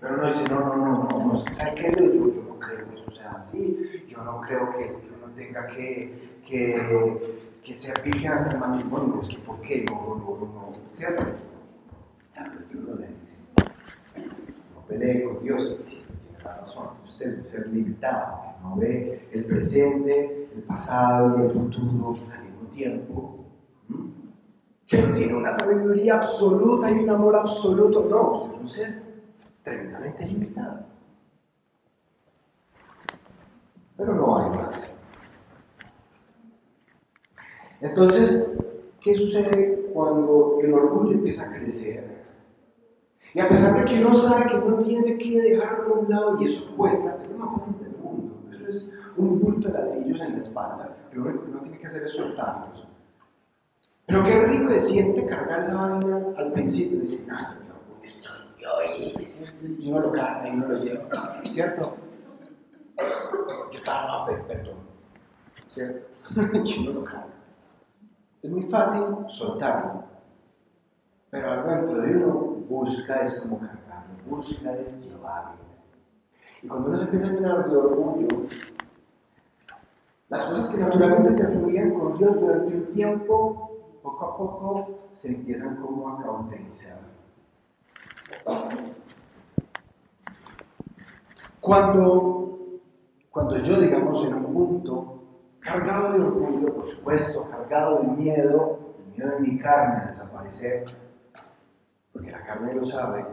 Pero 0.00 0.16
no 0.16 0.26
dice, 0.26 0.44
no, 0.48 0.60
no, 0.60 0.76
no, 0.76 1.08
no, 1.08 1.32
no, 1.32 1.38
¿sabe 1.50 1.74
qué? 1.76 1.94
Yo, 1.96 2.06
yo, 2.12 2.32
yo 2.32 2.42
no 2.42 2.58
creo 2.58 2.88
que 2.88 2.94
eso 2.94 3.10
sea 3.12 3.32
así, 3.32 4.04
yo 4.08 4.24
no 4.24 4.40
creo 4.40 4.72
que, 4.72 4.86
es 4.86 4.96
que 4.96 5.08
uno 5.08 5.32
tenga 5.36 5.66
que, 5.68 6.40
que, 6.46 7.38
que 7.62 7.74
ser 7.74 8.02
virgen 8.02 8.32
hasta 8.32 8.52
el 8.52 8.58
matrimonio, 8.58 9.20
es 9.20 9.28
que 9.28 9.38
¿por 9.38 9.60
qué? 9.60 9.84
No, 9.88 10.16
no, 10.16 10.36
no, 10.40 10.46
no, 10.46 10.72
¿cierto? 10.90 11.24
Pero 12.34 12.82
no 12.82 12.94
le 12.96 13.08
dice, 13.20 13.38
no 14.74 14.86
pelee 14.88 15.22
con 15.22 15.42
Dios, 15.44 15.78
razón, 16.62 16.90
usted 17.04 17.40
un 17.40 17.48
ser 17.48 17.66
limitado, 17.68 18.42
que 18.42 18.62
no 18.62 18.76
ve 18.76 19.28
el 19.32 19.44
presente, 19.44 20.48
el 20.54 20.62
pasado 20.62 21.38
y 21.38 21.42
el 21.42 21.50
futuro 21.50 22.14
al 22.32 22.44
mismo 22.44 22.68
tiempo, 22.72 23.44
que 24.86 25.02
no 25.02 25.12
tiene 25.12 25.34
una 25.34 25.50
sabiduría 25.50 26.18
absoluta 26.18 26.90
y 26.90 26.98
un 27.00 27.10
amor 27.10 27.34
absoluto, 27.34 28.06
no, 28.08 28.32
usted 28.32 28.52
es 28.52 28.60
un 28.60 28.66
ser 28.66 29.02
tremendamente 29.64 30.24
limitado. 30.26 30.84
Pero 33.96 34.14
no 34.14 34.38
hay 34.38 34.50
más. 34.50 34.92
Entonces, 37.80 38.52
¿qué 39.00 39.14
sucede 39.14 39.90
cuando 39.92 40.54
el 40.62 40.72
orgullo 40.72 41.12
empieza 41.12 41.44
a 41.44 41.52
crecer? 41.52 42.11
Y 43.34 43.40
a 43.40 43.48
pesar 43.48 43.78
de 43.78 43.84
que 43.86 43.98
uno 43.98 44.14
sabe 44.14 44.46
que 44.46 44.56
uno 44.56 44.78
tiene 44.78 45.16
que 45.16 45.40
dejarlo 45.40 45.94
a 45.94 45.98
un 45.98 46.10
lado 46.10 46.36
y 46.40 46.44
eso 46.44 46.74
cuesta, 46.76 47.18
es 47.22 47.30
lo 47.30 47.38
más 47.38 47.60
fácil 47.60 47.78
del 47.80 47.96
mundo. 47.98 48.34
Eso 48.50 48.68
es 48.68 48.90
un 49.16 49.40
bulto 49.40 49.68
de 49.68 49.74
ladrillos 49.74 50.20
en 50.20 50.32
la 50.32 50.38
espalda. 50.38 50.96
Lo 51.12 51.22
único 51.22 51.44
que 51.44 51.50
uno 51.50 51.60
tiene 51.60 51.78
que 51.78 51.86
hacer 51.86 52.02
es 52.02 52.12
soltarlos. 52.12 52.86
Pero 54.06 54.22
qué 54.22 54.46
rico 54.46 54.68
se 54.74 54.80
siente 54.80 55.24
cargar 55.26 55.60
esa 55.60 55.74
vaina 55.74 56.26
al 56.36 56.52
principio 56.52 56.98
y 56.98 57.00
decir, 57.00 57.24
no, 57.26 57.34
me 57.34 58.06
esto 58.06 58.28
y 59.78 59.90
uno 59.90 60.00
lo 60.00 60.12
carga 60.12 60.48
y 60.48 60.52
uno 60.52 60.68
lo 60.68 60.78
lleva, 60.78 61.40
¿cierto? 61.44 61.96
Yo 63.70 63.78
estaba, 63.78 64.26
no, 64.26 64.46
perdón, 64.46 64.76
¿cierto? 65.68 66.04
y 66.64 66.88
uno 66.88 67.00
lo 67.00 67.04
carga. 67.04 67.26
Es 68.42 68.50
muy 68.50 68.62
fácil 68.62 69.02
soltarlo, 69.28 70.04
pero 71.32 71.50
algo 71.50 71.70
dentro 71.70 71.94
de 72.02 72.14
uno 72.14 72.34
busca 72.68 73.22
es 73.22 73.40
como 73.40 73.58
cargarlo, 73.58 74.14
busca 74.28 74.70
es 74.74 75.02
llevarlo. 75.02 75.62
Y 76.62 76.68
cuando 76.68 76.88
uno 76.88 76.96
se 76.98 77.04
empieza 77.04 77.26
a 77.28 77.30
llenar 77.30 77.70
de 77.70 77.74
orgullo, 77.74 78.28
las 80.28 80.44
cosas 80.44 80.68
que 80.68 80.76
naturalmente 80.76 81.32
te 81.32 81.48
fluían 81.48 81.98
con 81.98 82.18
Dios 82.18 82.38
durante 82.38 82.76
un 82.76 82.86
tiempo, 82.90 83.70
poco 84.02 84.26
a 84.26 84.36
poco 84.36 84.98
se 85.10 85.28
empiezan 85.28 85.76
como 85.76 86.10
a 86.10 86.22
cauterizar. 86.22 87.00
Cuando, 91.62 92.58
cuando 93.30 93.56
yo, 93.56 93.80
digamos, 93.80 94.22
en 94.26 94.34
un 94.34 94.52
punto, 94.52 95.22
cargado 95.60 96.12
de 96.12 96.20
orgullo, 96.20 96.74
por 96.74 96.86
supuesto, 96.88 97.48
cargado 97.48 98.00
de 98.02 98.08
miedo, 98.08 98.80
el 98.98 99.12
miedo 99.12 99.30
de 99.30 99.40
mi 99.40 99.58
carne 99.58 99.96
a 99.96 100.06
desaparecer, 100.08 100.84
porque 102.12 102.30
la 102.30 102.44
carne 102.44 102.74
lo 102.74 102.84
sabe, 102.84 103.24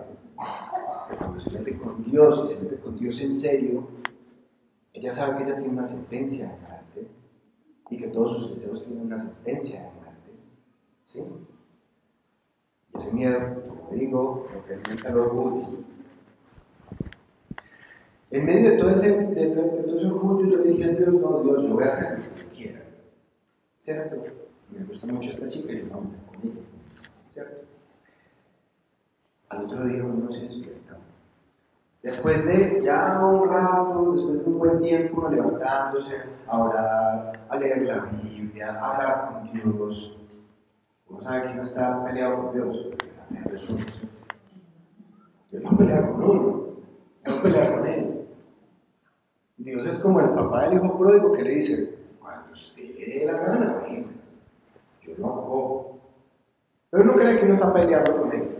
cuando 1.17 1.39
se 1.39 1.49
mete 1.49 1.77
con 1.77 2.03
Dios 2.03 2.41
y 2.45 2.47
se 2.47 2.61
mete 2.61 2.77
con 2.77 2.97
Dios 2.97 3.19
en 3.21 3.33
serio, 3.33 3.87
ella 4.93 5.11
sabe 5.11 5.37
que 5.37 5.43
ella 5.43 5.57
tiene 5.57 5.73
una 5.73 5.83
sentencia 5.83 6.47
de 6.47 6.57
muerte 6.57 7.07
y 7.89 7.97
que 7.97 8.07
todos 8.07 8.33
sus 8.33 8.53
deseos 8.53 8.83
tienen 8.83 9.05
una 9.05 9.19
sentencia 9.19 9.81
de 9.81 9.91
muerte. 9.91 10.31
¿Sí? 11.05 11.23
Y 12.93 12.97
ese 12.97 13.13
miedo, 13.13 13.39
como 13.67 13.89
digo, 13.91 14.47
representa 14.53 15.09
el 15.09 15.17
orgullo. 15.17 15.79
En 18.31 18.45
medio 18.45 18.71
de 18.71 18.77
todo, 18.77 18.91
ese, 18.91 19.25
de, 19.25 19.47
todo 19.47 19.95
ese 19.95 20.05
orgullo, 20.05 20.47
yo 20.47 20.63
dije 20.63 20.83
a 20.83 20.93
Dios, 20.93 21.13
no, 21.13 21.43
Dios, 21.43 21.65
yo 21.65 21.73
voy 21.73 21.83
a 21.83 21.87
hacer 21.87 22.19
lo 22.19 22.35
que 22.35 22.41
yo 22.41 22.49
quiera. 22.49 22.85
¿Cierto? 23.79 24.23
Me 24.71 24.85
gusta 24.85 25.07
mucho 25.07 25.31
esta 25.31 25.47
chica 25.47 25.73
y 25.73 25.79
yo 25.79 25.85
no, 25.87 26.11
conmigo. 26.27 26.61
¿Cierto? 27.31 27.68
Al 29.49 29.65
otro 29.65 29.83
día 29.85 30.03
uno 30.03 30.31
se 30.31 30.41
despierta. 30.41 30.97
Después 32.03 32.45
de 32.45 32.81
ya 32.83 33.19
un 33.25 33.49
rato, 33.49 34.11
después 34.11 34.43
de 34.45 34.49
un 34.49 34.59
buen 34.59 34.79
tiempo, 34.81 35.19
uno 35.19 35.29
levantándose 35.29 36.15
a 36.47 36.63
orar, 36.63 37.39
a 37.49 37.57
leer 37.57 37.81
la 37.81 38.05
Biblia, 38.05 38.71
a 38.79 38.91
hablar 38.91 39.33
con 39.33 39.53
Dios, 39.53 40.17
uno 41.07 41.21
sabe 41.21 41.47
que 41.47 41.55
no 41.55 41.63
está 41.63 42.03
peleado 42.05 42.43
con 42.43 42.53
Dios, 42.53 42.77
está 43.09 43.25
peleado 43.25 43.49
uno. 43.69 43.85
Dios 45.51 45.63
no 45.63 45.77
pelea 45.77 46.07
con 46.07 46.23
uno, 46.23 46.67
no 47.25 47.41
pelea 47.41 47.75
con 47.75 47.87
él. 47.87 48.27
Dios 49.57 49.85
es 49.85 49.99
como 49.99 50.21
el 50.21 50.29
papá 50.29 50.67
del 50.67 50.75
hijo 50.75 50.97
pródigo 50.97 51.31
que 51.33 51.43
le 51.43 51.51
dice, 51.51 51.97
cuando 52.19 52.53
usted 52.53 52.83
le 52.97 53.19
dé 53.19 53.25
la 53.25 53.39
gana, 53.39 53.83
yo 55.01 55.13
no 55.17 55.27
cojo. 55.27 55.99
Pero 56.91 57.03
uno 57.03 57.13
cree 57.13 57.39
que 57.39 57.45
uno 57.45 57.53
está 57.53 57.73
peleando 57.73 58.21
con 58.21 58.31
él. 58.31 58.58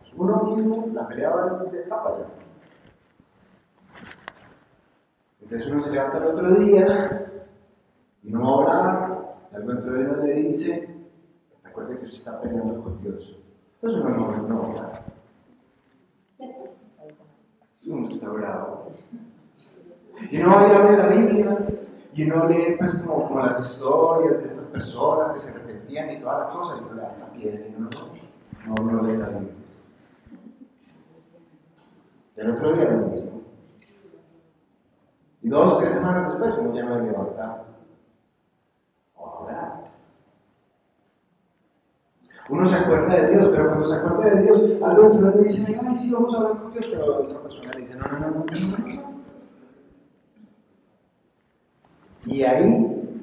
No, 0.00 0.04
es 0.04 0.14
uno 0.14 0.42
mismo, 0.44 0.86
la 0.92 1.08
pelea 1.08 1.30
va 1.30 1.46
desde 1.46 1.82
etapa 1.82 2.18
ya. 2.18 2.26
Entonces 5.42 5.68
uno 5.70 5.80
se 5.80 5.90
levanta 5.90 6.18
el 6.18 6.24
otro 6.24 6.50
día 6.54 7.32
y 8.22 8.30
no 8.30 8.40
va 8.40 8.48
a 8.48 8.56
orar, 8.56 9.36
y 9.52 9.56
de 9.56 9.62
uno 9.62 10.22
le 10.22 10.34
dice, 10.34 10.90
Recuerde 11.70 11.98
que 11.98 12.04
usted 12.04 12.18
está 12.18 12.40
peleando 12.40 12.82
con 12.82 13.00
Dios. 13.00 13.36
Entonces 13.74 14.00
uno 14.00 14.10
no, 14.10 14.48
no 14.48 14.70
ora. 14.70 15.04
Y 17.80 17.90
uno 17.90 18.08
está 18.08 18.28
bravo. 18.28 18.86
Y 20.30 20.40
uno 20.40 20.50
va 20.50 20.60
a 20.60 20.76
abre 20.76 20.96
la 20.96 21.06
Biblia 21.06 21.58
y 22.12 22.24
uno 22.24 22.48
lee 22.48 22.74
pues 22.76 22.92
como, 22.94 23.28
como, 23.28 23.38
las 23.40 23.58
historias 23.58 24.38
de 24.38 24.44
estas 24.44 24.66
personas 24.66 25.30
que 25.30 25.38
se 25.38 25.50
arrepentían 25.50 26.10
y 26.10 26.18
toda 26.18 26.40
la 26.40 26.48
cosa 26.50 26.76
y 26.76 26.80
uno 26.80 26.94
le 26.94 27.02
da 27.02 27.06
hasta 27.06 27.32
piedra 27.32 27.66
y 27.66 27.70
no, 27.70 27.88
no, 28.66 28.92
no 28.92 29.02
lee 29.02 29.16
la 29.16 29.28
Biblia. 29.28 29.54
El 32.40 32.52
otro 32.52 32.72
día 32.72 32.84
lo 32.86 33.08
mismo. 33.08 33.42
Y 35.42 35.50
dos, 35.50 35.76
tres 35.78 35.92
semanas 35.92 36.32
después 36.32 36.54
uno 36.58 36.74
ya 36.74 36.84
no 36.84 36.98
levanta 36.98 37.66
a 39.14 39.20
orar. 39.20 39.90
Uno 42.48 42.64
se 42.64 42.76
acuerda 42.76 43.14
de 43.14 43.30
Dios, 43.30 43.48
pero 43.48 43.68
cuando 43.68 43.84
se 43.84 43.94
acuerda 43.94 44.30
de 44.30 44.42
Dios, 44.42 44.62
al 44.82 44.98
otro 44.98 45.30
le 45.32 45.42
dice, 45.42 45.78
ay, 45.86 45.94
sí, 45.94 46.10
vamos 46.10 46.32
a 46.32 46.38
hablar 46.38 46.62
con 46.62 46.72
Dios, 46.72 46.86
pero 46.90 47.06
la 47.06 47.18
otra 47.18 47.42
persona 47.42 47.72
le 47.72 47.80
dice, 47.80 47.94
no, 47.96 48.06
no, 48.06 48.18
no, 48.18 48.30
no, 48.30 48.78
no. 48.78 49.20
Y 52.24 52.42
ahí 52.42 53.20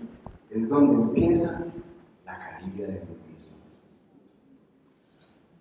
es 0.51 0.69
donde 0.69 0.93
empieza 0.93 1.65
la 2.23 2.37
caída 2.37 2.87
de 2.87 3.01
uno 3.01 3.27
mismo. 3.31 3.57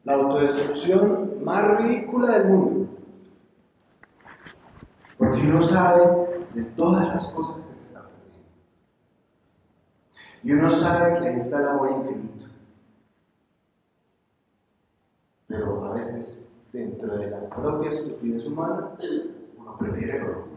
La 0.05 0.13
autodestrucción 0.13 1.43
más 1.43 1.81
ridícula 1.81 2.33
del 2.39 2.49
mundo. 2.49 2.86
Porque 5.19 5.41
uno 5.41 5.63
sabe 5.63 6.45
de 6.55 6.63
todas 6.63 7.07
las 7.09 7.27
cosas 7.29 7.63
que 7.65 7.75
se 7.75 7.85
están 7.85 8.03
perdiendo. 8.03 8.49
Y 10.43 10.53
uno 10.53 10.71
sabe 10.71 11.19
que 11.19 11.29
ahí 11.29 11.37
está 11.37 11.59
el 11.59 11.69
amor 11.69 11.93
infinito. 11.93 12.47
Pero 15.47 15.85
a 15.85 15.95
veces, 15.95 16.45
dentro 16.73 17.17
de 17.17 17.31
la 17.31 17.49
propia 17.49 17.91
estupidez 17.91 18.47
humana, 18.47 18.93
uno 19.57 19.79
prefiere 19.79 20.19
el 20.19 20.25
orgullo. 20.25 20.57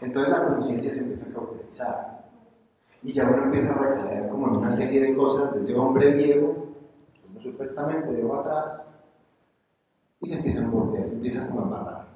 Entonces 0.00 0.32
la 0.32 0.46
conciencia 0.48 0.92
se 0.92 1.00
empieza 1.00 1.26
a 1.26 1.32
cauterizar. 1.32 2.24
Y 3.04 3.12
ya 3.12 3.28
uno 3.28 3.44
empieza 3.44 3.72
a 3.72 3.78
recaer 3.78 4.28
como 4.28 4.48
en 4.48 4.56
una 4.56 4.70
serie 4.70 5.00
de 5.02 5.16
cosas 5.16 5.52
de 5.54 5.60
ese 5.60 5.74
hombre 5.76 6.12
viejo, 6.12 6.66
que 7.14 7.28
uno 7.30 7.40
supuestamente 7.40 8.12
dejó 8.12 8.36
atrás, 8.36 8.91
y 10.22 10.26
se 10.26 10.36
empiezan 10.36 10.66
a 10.66 10.70
volver, 10.70 11.04
se 11.04 11.14
empiezan 11.14 11.48
como 11.48 11.60
a 11.60 11.64
embarrar. 11.64 12.06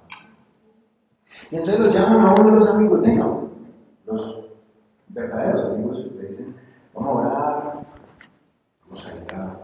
Y 1.50 1.56
entonces 1.56 1.80
lo 1.80 1.90
llaman 1.90 2.20
a 2.20 2.34
uno 2.40 2.50
de 2.50 2.56
los 2.60 2.68
amigos, 2.68 3.02
venga, 3.02 3.40
los 4.06 4.46
verdaderos 5.08 5.72
amigos 5.72 6.06
le 6.14 6.28
dicen, 6.28 6.54
vamos 6.94 7.10
a 7.10 7.18
orar, 7.18 7.86
vamos 8.82 9.06
a 9.06 9.14
ir 9.14 9.34
a, 9.34 9.58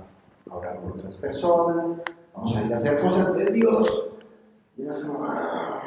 orar 0.50 0.80
por 0.80 0.92
otras 0.92 1.16
personas, 1.16 2.02
vamos 2.34 2.56
a 2.56 2.62
ir 2.62 2.72
a 2.72 2.76
hacer 2.76 3.00
cosas 3.00 3.34
de 3.36 3.52
Dios. 3.52 4.08
Y 4.76 4.82
uno 4.82 4.90
es 4.90 4.98
como, 4.98 5.24
ah". 5.24 5.82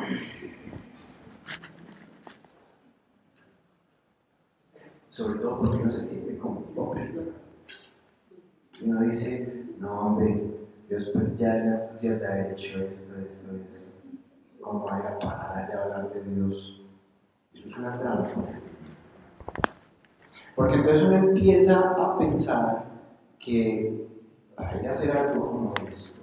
sobre 5.09 5.39
todo 5.39 5.59
porque 5.59 5.77
uno 5.77 5.91
se 5.91 6.01
siente 6.01 6.37
como 6.37 6.61
pobre. 6.61 7.13
Y 8.81 8.89
uno 8.89 9.01
dice, 9.01 9.65
no 9.79 10.07
hombre, 10.07 10.55
después 10.89 11.37
ya 11.37 11.57
en 11.57 11.69
estudiar 11.69 12.19
de 12.19 12.27
haber 12.27 12.51
hecho 12.51 12.79
esto, 12.79 13.13
esto, 13.25 13.55
esto, 13.67 13.85
¿cómo 14.61 14.79
voy 14.79 14.91
a 14.91 15.19
parar 15.19 15.71
a 15.71 15.83
hablar 15.83 16.13
de 16.13 16.23
Dios? 16.23 16.81
Eso 17.53 17.67
es 17.67 17.77
una 17.77 17.97
trampa. 17.99 18.31
Porque 20.55 20.75
entonces 20.75 21.03
uno 21.03 21.17
empieza 21.17 21.91
a 21.91 22.17
pensar 22.17 22.85
que 23.39 24.07
para 24.55 24.79
ir 24.79 24.87
a 24.87 24.91
hacer 24.91 25.17
algo 25.17 25.51
como 25.51 25.73
esto, 25.87 26.21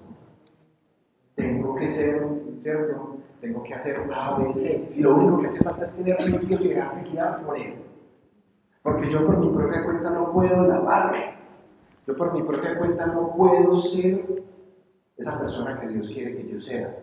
tengo 1.34 1.74
que 1.76 1.86
ser, 1.86 2.26
¿cierto? 2.58 3.18
Tengo 3.40 3.62
que 3.62 3.74
hacer 3.74 4.00
A, 4.14 4.38
B, 4.38 4.52
C. 4.54 4.92
Y 4.94 5.00
lo 5.00 5.16
único 5.16 5.40
que 5.40 5.46
hace 5.46 5.64
falta 5.64 5.82
es 5.82 5.96
tener 5.96 6.22
limpios 6.24 6.64
y 6.64 6.68
dejarse 6.68 7.02
guiar 7.02 7.44
por 7.44 7.58
él. 7.58 7.74
Porque 8.82 9.08
yo 9.08 9.26
por 9.26 9.38
mi 9.38 9.48
propia 9.48 9.84
cuenta 9.84 10.10
no 10.10 10.32
puedo 10.32 10.62
lavarme. 10.62 11.34
Yo 12.06 12.16
por 12.16 12.32
mi 12.32 12.42
propia 12.42 12.78
cuenta 12.78 13.06
no 13.06 13.34
puedo 13.36 13.76
ser 13.76 14.42
esa 15.16 15.38
persona 15.38 15.78
que 15.78 15.88
Dios 15.88 16.08
quiere 16.10 16.36
que 16.36 16.52
yo 16.52 16.58
sea. 16.58 16.98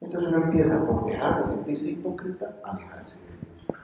Entonces 0.00 0.30
uno 0.30 0.44
empieza 0.44 0.86
por 0.86 1.06
dejar 1.06 1.38
de 1.38 1.44
sentirse 1.44 1.90
hipócrita 1.90 2.54
a 2.62 2.72
alejarse 2.72 3.18
de 3.18 3.24
Dios. 3.24 3.80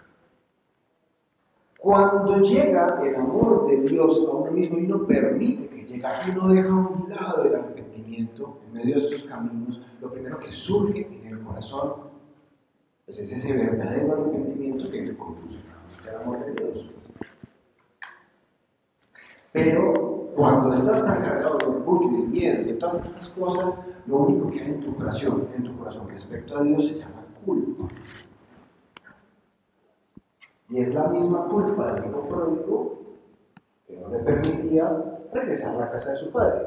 Cuando 1.79 2.41
llega 2.43 3.01
el 3.03 3.17
amor 3.17 3.67
de 3.67 3.81
Dios 3.89 4.21
a 4.29 4.33
uno 4.33 4.51
mismo 4.51 4.79
y 4.79 4.85
uno 4.85 5.07
permite 5.07 5.67
que 5.69 5.85
llegue 5.85 6.07
y 6.27 6.31
uno 6.31 6.49
deja 6.49 6.69
a 6.69 6.75
un 6.75 7.09
lado 7.09 7.45
el 7.45 7.55
arrepentimiento 7.55 8.61
en 8.67 8.73
medio 8.75 8.97
de 8.97 9.07
estos 9.07 9.23
caminos, 9.23 9.81
lo 10.01 10.13
primero 10.13 10.39
que 10.39 10.53
surge 10.53 11.09
en 11.11 11.27
el 11.27 11.41
corazón 11.43 12.11
pues 13.07 13.19
es 13.19 13.33
ese 13.33 13.55
verdadero 13.55 14.13
arrepentimiento 14.13 14.89
que 14.89 15.03
te 15.03 15.17
conduce 15.17 15.59
al 16.09 16.23
amor 16.23 16.45
de 16.45 16.53
Dios. 16.53 16.91
Pero 19.53 20.20
cuando 20.37 20.71
estás 20.71 21.05
tan 21.05 21.23
cargado 21.23 21.59
de 21.59 21.67
orgullo 21.67 22.11
y 22.11 22.23
de 22.23 22.29
miedo 22.29 22.61
y 22.63 22.65
de 22.65 22.73
todas 22.75 23.01
estas 23.03 23.31
cosas, 23.31 23.75
lo 24.07 24.17
único 24.19 24.49
que 24.49 24.61
hay 24.61 24.71
en 24.71 24.81
tu 24.81 24.97
corazón, 24.97 25.49
en 25.55 25.65
tu 25.65 25.77
corazón 25.79 26.09
respecto 26.09 26.57
a 26.57 26.63
Dios 26.63 26.87
se 26.87 26.95
llama 26.95 27.25
culpa. 27.45 27.89
Y 30.69 30.81
es 30.81 30.95
la 30.95 31.09
misma 31.09 31.47
culpa 31.47 31.93
del 31.93 32.07
hijo 32.07 32.29
pródigo 32.29 33.01
que 33.87 33.97
no 33.97 34.09
le 34.09 34.19
permitía 34.21 35.05
regresar 35.33 35.75
a 35.75 35.79
la 35.81 35.91
casa 35.91 36.13
de 36.13 36.17
su 36.19 36.31
padre. 36.31 36.67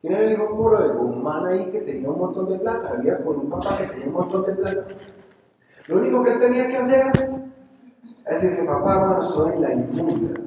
¿Quién 0.00 0.14
era 0.14 0.24
el 0.24 0.32
hijo 0.32 0.56
pródigo? 0.56 1.02
Un 1.02 1.22
man 1.22 1.46
ahí 1.46 1.70
que 1.70 1.80
tenía 1.80 2.10
un 2.10 2.18
montón 2.18 2.48
de 2.48 2.58
plata, 2.58 2.94
vivía 2.96 3.22
con 3.24 3.36
un 3.36 3.50
papá 3.50 3.76
que 3.78 3.86
tenía 3.86 4.06
un 4.06 4.14
montón 4.14 4.44
de 4.44 4.52
plata. 4.52 4.86
Lo 5.88 5.98
único 5.98 6.22
que 6.22 6.32
él 6.32 6.38
tenía 6.38 6.68
que 6.68 6.76
hacer 6.76 7.30
es 8.30 8.42
decir, 8.42 8.56
que 8.56 8.64
papá, 8.64 8.94
hermano, 8.94 9.20
estoy 9.20 9.54
en 9.54 9.62
la 9.62 9.72
inmunda, 9.72 10.40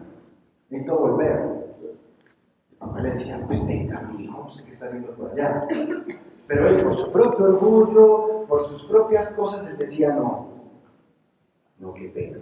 necesito 0.69 0.99
volver. 0.99 1.62
Le 3.03 3.09
decía, 3.09 3.43
pues 3.45 3.67
venga, 3.67 3.99
mi 3.99 4.23
hijo, 4.23 4.47
¿qué 4.63 4.69
está 4.69 4.85
haciendo 4.85 5.11
por 5.11 5.31
allá? 5.31 5.67
Pero 6.47 6.69
él, 6.69 6.81
por 6.81 6.97
su 6.97 7.11
propio 7.11 7.45
orgullo, 7.47 8.45
por 8.47 8.65
sus 8.65 8.81
propias 8.85 9.29
cosas, 9.31 9.67
él 9.67 9.77
decía, 9.77 10.13
no, 10.13 10.47
no, 11.79 11.93
qué 11.93 12.07
pena, 12.07 12.37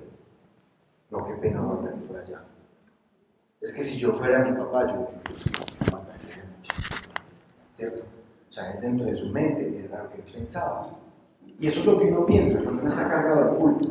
no, 1.10 1.26
qué 1.26 1.34
pena 1.34 1.62
volver 1.62 1.96
por 1.96 2.16
allá. 2.16 2.44
Es 3.60 3.74
que 3.74 3.82
si 3.82 3.98
yo 3.98 4.14
fuera 4.14 4.46
mi 4.46 4.56
papá, 4.56 4.88
yo, 4.88 5.08
¿cierto? 7.72 8.04
O 8.04 8.52
sea, 8.52 8.72
él 8.74 8.82
dentro 8.82 9.08
de 9.08 9.16
su 9.16 9.30
mente 9.30 9.84
era 9.84 10.04
lo 10.04 10.10
que 10.12 10.18
él 10.18 10.24
pensaba. 10.32 10.92
Y 11.60 11.66
eso 11.66 11.80
es 11.80 11.86
lo 11.88 11.98
que 11.98 12.06
uno 12.06 12.24
piensa 12.28 12.62
cuando 12.62 12.82
uno 12.82 12.90
está 12.90 13.10
cargado 13.10 13.52
de 13.52 13.58
culpa. 13.58 13.88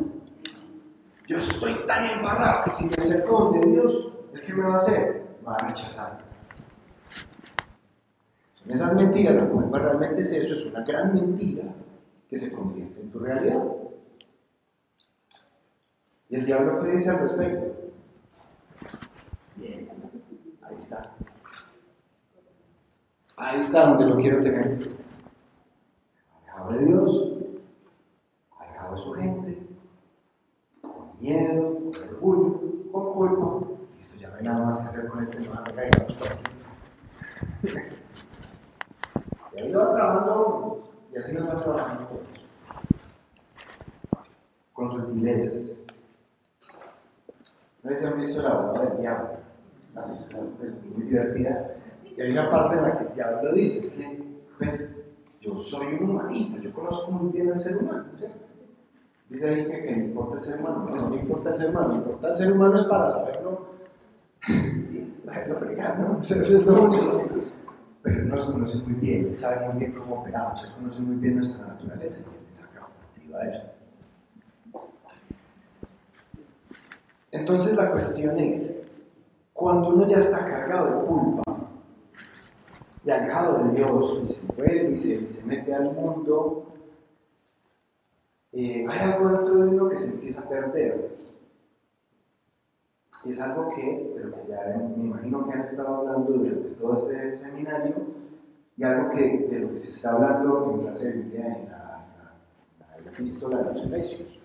Yo 1.27 1.35
estoy 1.35 1.85
tan 1.85 2.05
embarrado 2.05 2.63
que 2.63 2.69
si 2.69 2.85
me 2.85 2.95
acerco 2.97 3.51
de 3.51 3.71
Dios, 3.71 4.13
¿el 4.33 4.41
qué 4.41 4.53
me 4.53 4.63
va 4.63 4.75
a 4.75 4.77
hacer? 4.77 5.25
Va 5.45 5.55
a 5.55 5.67
rechazar. 5.67 6.30
Son 8.63 8.71
esas 8.71 8.93
mentiras, 8.95 9.35
la 9.35 9.49
culpa 9.49 9.79
realmente 9.79 10.21
es 10.21 10.31
eso, 10.31 10.53
es 10.53 10.65
una 10.65 10.83
gran 10.83 11.13
mentira 11.13 11.63
que 12.29 12.37
se 12.37 12.51
convierte 12.51 13.01
en 13.01 13.11
tu 13.11 13.19
realidad. 13.19 13.63
¿Y 16.29 16.35
el 16.35 16.45
diablo 16.45 16.79
qué 16.81 16.91
dice 16.91 17.09
al 17.09 17.19
respecto? 17.19 17.91
Bien, 19.55 19.89
ahí 20.61 20.75
está. 20.75 21.11
Ahí 23.35 23.59
está 23.59 23.87
donde 23.87 24.05
lo 24.05 24.15
quiero 24.15 24.39
tener. 24.39 24.79
Alejado 26.41 26.73
de 26.73 26.85
Dios, 26.85 27.33
alejado 28.59 28.95
de 28.95 29.01
su 29.01 29.13
gente, 29.13 29.67
con 30.81 31.19
miedo, 31.19 31.79
con 31.91 32.09
orgullo, 32.09 32.91
con 32.91 33.13
culpa. 33.13 33.67
Listo, 33.97 34.15
ya 34.17 34.29
no 34.29 34.35
hay 34.35 34.43
nada 34.43 34.65
más 34.65 34.77
que 34.77 34.87
hacer 34.87 35.07
con 35.07 35.21
este 35.21 35.37
hermano, 35.37 35.63
caigamos 35.75 36.17
aquí. 36.29 36.43
Y 39.53 39.61
ahí 39.61 39.69
lo 39.69 39.79
va 39.79 39.93
trabajando 39.93 40.77
y 41.13 41.17
así 41.17 41.33
nos 41.33 41.49
va 41.49 41.59
trabajando. 41.59 42.21
Con 44.73 44.91
sutilezas. 44.91 45.77
No 47.83 47.95
si 47.95 48.05
han 48.05 48.19
visto 48.19 48.41
la 48.41 48.53
boda 48.53 48.85
del 48.85 49.01
diablo. 49.01 49.29
Es 50.63 50.85
muy 50.85 51.05
divertida. 51.05 51.75
Y 52.15 52.21
hay 52.21 52.31
una 52.31 52.49
parte 52.49 52.77
en 52.77 52.83
la 52.83 52.97
que 52.97 53.03
el 53.05 53.13
diablo 53.13 53.53
dice, 53.53 53.79
es 53.79 53.89
que, 53.89 54.23
pues, 54.57 54.97
yo 55.41 55.57
soy 55.57 55.95
un 55.95 56.09
humanista, 56.09 56.61
yo 56.61 56.71
conozco 56.73 57.11
muy 57.11 57.31
bien 57.31 57.51
al 57.51 57.57
ser 57.57 57.77
humano, 57.77 58.05
¿cierto? 58.15 58.47
Dice 59.29 59.49
ahí 59.49 59.65
que, 59.65 59.85
que 59.85 59.91
importa 59.91 60.35
el 60.35 60.41
ser 60.41 60.59
humano, 60.59 60.87
no, 60.89 61.09
no 61.09 61.15
importa 61.15 61.51
el 61.51 61.57
ser 61.57 61.69
humano, 61.69 61.87
no 61.87 61.95
importa 61.95 62.29
el 62.29 62.35
ser 62.35 62.51
humano 62.51 62.75
es 62.75 62.83
para 62.83 63.11
saberlo, 63.11 63.67
saberlo 65.25 65.59
fregar, 65.59 65.99
¿no? 65.99 66.19
Eso 66.21 66.35
es 66.35 66.65
lo 66.65 66.83
único 66.83 67.30
pero 68.11 68.25
nos 68.25 68.43
conoce 68.43 68.77
muy 68.79 68.93
bien, 68.95 69.27
él 69.27 69.35
sabe 69.35 69.67
muy 69.69 69.79
bien 69.79 69.93
cómo 69.93 70.21
operamos, 70.21 70.63
él 70.63 70.71
conoce 70.73 71.01
muy 71.01 71.15
bien 71.15 71.35
nuestra 71.35 71.65
naturaleza 71.65 72.17
y 72.17 72.21
él 72.21 72.53
saca 72.53 72.87
partido 72.87 73.37
a 73.37 73.47
eso. 73.47 73.71
Entonces 77.31 77.75
la 77.75 77.91
cuestión 77.91 78.37
es, 78.39 78.77
cuando 79.53 79.89
uno 79.89 80.07
ya 80.07 80.17
está 80.17 80.39
cargado 80.39 80.99
de 80.99 81.05
culpa 81.05 81.43
y 83.05 83.11
alejado 83.11 83.63
de 83.63 83.75
Dios 83.75 84.19
y 84.23 84.27
se 84.27 84.41
vuelve 84.57 84.91
y 84.91 84.95
se, 84.95 85.43
mete 85.45 85.73
al 85.73 85.93
mundo, 85.93 86.65
eh, 88.51 88.85
hay 88.89 89.11
algo 89.11 89.29
dentro 89.29 89.55
de 89.55 89.67
uno 89.69 89.89
que 89.89 89.97
se 89.97 90.13
empieza 90.13 90.41
a 90.41 90.49
perder. 90.49 91.15
Y 93.23 93.29
es 93.29 93.39
algo 93.39 93.69
que, 93.75 94.13
de 94.15 94.23
lo 94.23 94.35
que 94.35 94.47
ya 94.47 94.77
me 94.97 95.03
imagino 95.03 95.45
que 95.45 95.53
han 95.53 95.61
estado 95.61 95.97
hablando 95.97 96.31
durante 96.31 96.69
todo 96.71 96.93
este 96.93 97.37
seminario, 97.37 97.95
y 98.77 98.83
algo 98.83 99.09
que, 99.11 99.47
de 99.49 99.59
lo 99.59 99.71
que 99.71 99.77
se 99.77 99.89
está 99.89 100.13
hablando 100.13 100.71
en 100.73 100.81
clase 100.81 101.11
de 101.11 101.17
Biblia 101.19 101.45
en 101.45 101.69
la, 101.69 102.05
la, 102.79 103.01
la 103.03 103.11
epístola 103.11 103.57
de 103.59 103.63
los 103.65 103.85
Efesios. 103.85 104.39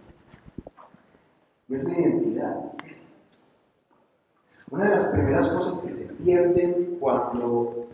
Y 1.69 1.75
es 1.75 1.85
la 1.85 1.99
identidad. 1.99 2.73
Una 4.71 4.85
de 4.85 4.91
las 4.91 5.05
primeras 5.05 5.49
cosas 5.49 5.81
que 5.81 5.91
se 5.91 6.05
pierden 6.07 6.99
cuando, 7.01 7.87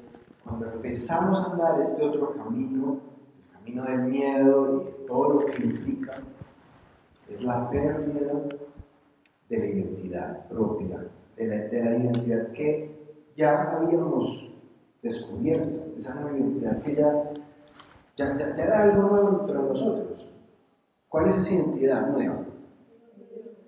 cuando 0.43 0.73
empezamos 0.73 1.39
a 1.39 1.53
andar 1.53 1.81
este 1.81 2.03
otro 2.03 2.35
camino, 2.35 2.99
el 3.45 3.59
camino 3.59 3.85
del 3.85 4.03
miedo 4.11 4.83
y 4.83 5.07
todo 5.07 5.35
lo 5.35 5.47
que 5.47 5.63
implica, 5.63 6.19
es 7.29 7.43
la 7.43 7.71
pérdida 7.71 8.33
de 9.53 9.59
la 9.59 9.67
identidad 9.67 10.49
propia, 10.49 11.11
de 11.37 11.47
la, 11.47 11.57
de 11.57 11.85
la 11.85 11.99
identidad 11.99 12.53
que 12.53 12.91
ya 13.37 13.71
habíamos 13.71 14.49
descubierto, 15.03 15.93
esa 15.99 16.15
nueva 16.15 16.39
identidad 16.39 16.83
que 16.83 16.95
ya, 16.95 17.33
ya, 18.17 18.31
era 18.57 18.85
algo 18.85 19.03
nuevo 19.11 19.31
dentro 19.39 19.63
de 19.63 19.69
nosotros. 19.69 20.27
¿Cuál 21.07 21.29
es 21.29 21.37
esa 21.37 21.55
identidad 21.55 22.09
nueva? 22.09 22.47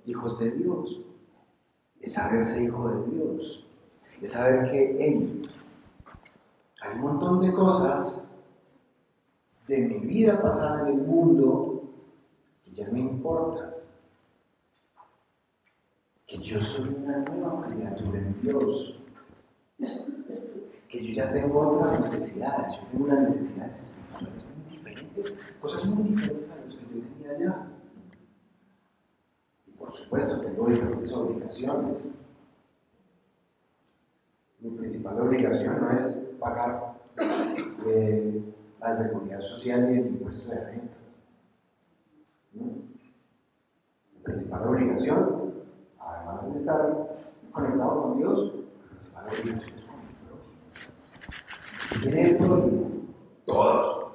Hijos 0.07 0.39
de 0.39 0.53
Dios 0.53 1.03
es 2.01 2.15
saberse 2.15 2.65
hijo 2.65 2.89
de 2.89 3.11
Dios, 3.11 3.67
es 4.23 4.31
saber 4.31 4.71
que 4.71 4.97
hey, 4.99 5.43
hay 6.81 6.97
un 6.97 7.03
montón 7.03 7.41
de 7.43 7.53
cosas 7.53 8.27
de 9.69 9.81
mi 9.81 9.99
vida 9.99 10.41
pasada 10.41 10.89
en 10.89 10.99
el 10.99 11.07
mundo 11.07 11.83
que 12.63 12.71
ya 12.71 12.89
no 12.89 12.97
importan. 12.97 13.74
Que 16.35 16.41
yo 16.41 16.61
soy 16.61 16.89
una 16.89 17.19
nueva 17.19 17.65
criatura 17.69 18.19
en 18.19 18.43
Dios. 18.43 18.99
Que 20.89 21.05
yo 21.05 21.13
ya 21.13 21.31
tengo 21.31 21.61
otras 21.61 22.01
necesidades. 22.01 22.75
Yo 22.75 22.87
tengo 22.91 23.05
unas 23.05 23.21
necesidades 23.21 23.77
espirituales 23.77 24.45
muy 24.45 24.73
diferentes, 24.73 25.35
cosas 25.61 25.85
muy 25.85 26.09
diferentes 26.09 26.51
a 26.51 26.57
las 26.57 26.75
que 26.75 26.87
yo 26.93 27.07
tenía 27.07 27.31
allá. 27.31 27.67
Por 29.79 29.93
supuesto, 29.93 30.41
tengo 30.41 30.67
diferentes 30.67 31.13
obligaciones. 31.13 32.09
Mi 34.59 34.71
principal 34.71 35.21
obligación 35.21 35.81
no 35.81 35.97
es 35.97 36.07
pagar 36.41 36.95
eh, 37.87 38.43
la 38.81 38.97
seguridad 38.97 39.41
social 39.41 39.89
y 39.89 39.99
el 39.99 40.07
impuesto 40.09 40.51
de 40.51 40.65
renta. 40.65 40.97
Mi 42.55 44.21
principal 44.25 44.69
obligación, 44.69 45.44
además 46.35 46.53
de 46.53 46.61
estar 46.61 47.17
conectado 47.53 48.03
con 48.03 48.19
Dios, 48.19 48.53
principal 48.91 49.25
obligación 49.29 49.77
es 49.77 49.85
con 49.85 49.97
prójimo. 50.27 50.53
¿Quién 52.03 52.19
el 52.19 52.37
prójimo? 52.37 52.91
Todos. 53.45 54.07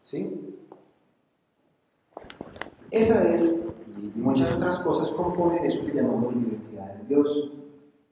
¿Sí? 0.00 0.58
Esa 2.90 3.28
es 3.28 3.54
y 4.14 4.18
muchas 4.18 4.52
otras 4.52 4.80
cosas 4.80 5.10
componen 5.12 5.64
eso 5.64 5.84
que 5.86 5.92
llamamos 5.92 6.34
identidad 6.34 7.00
en 7.00 7.08
Dios. 7.08 7.52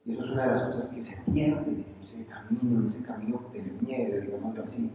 Y 0.03 0.13
eso 0.13 0.21
es 0.21 0.29
una 0.31 0.43
de 0.43 0.49
las 0.49 0.63
cosas 0.63 0.87
que 0.87 1.03
se 1.03 1.15
pierden 1.31 1.85
en 1.87 2.01
ese 2.01 2.25
camino, 2.25 2.79
en 2.79 2.85
ese 2.85 3.05
camino 3.05 3.39
del 3.53 3.71
miedo, 3.81 4.21
digámoslo 4.21 4.63
así. 4.63 4.91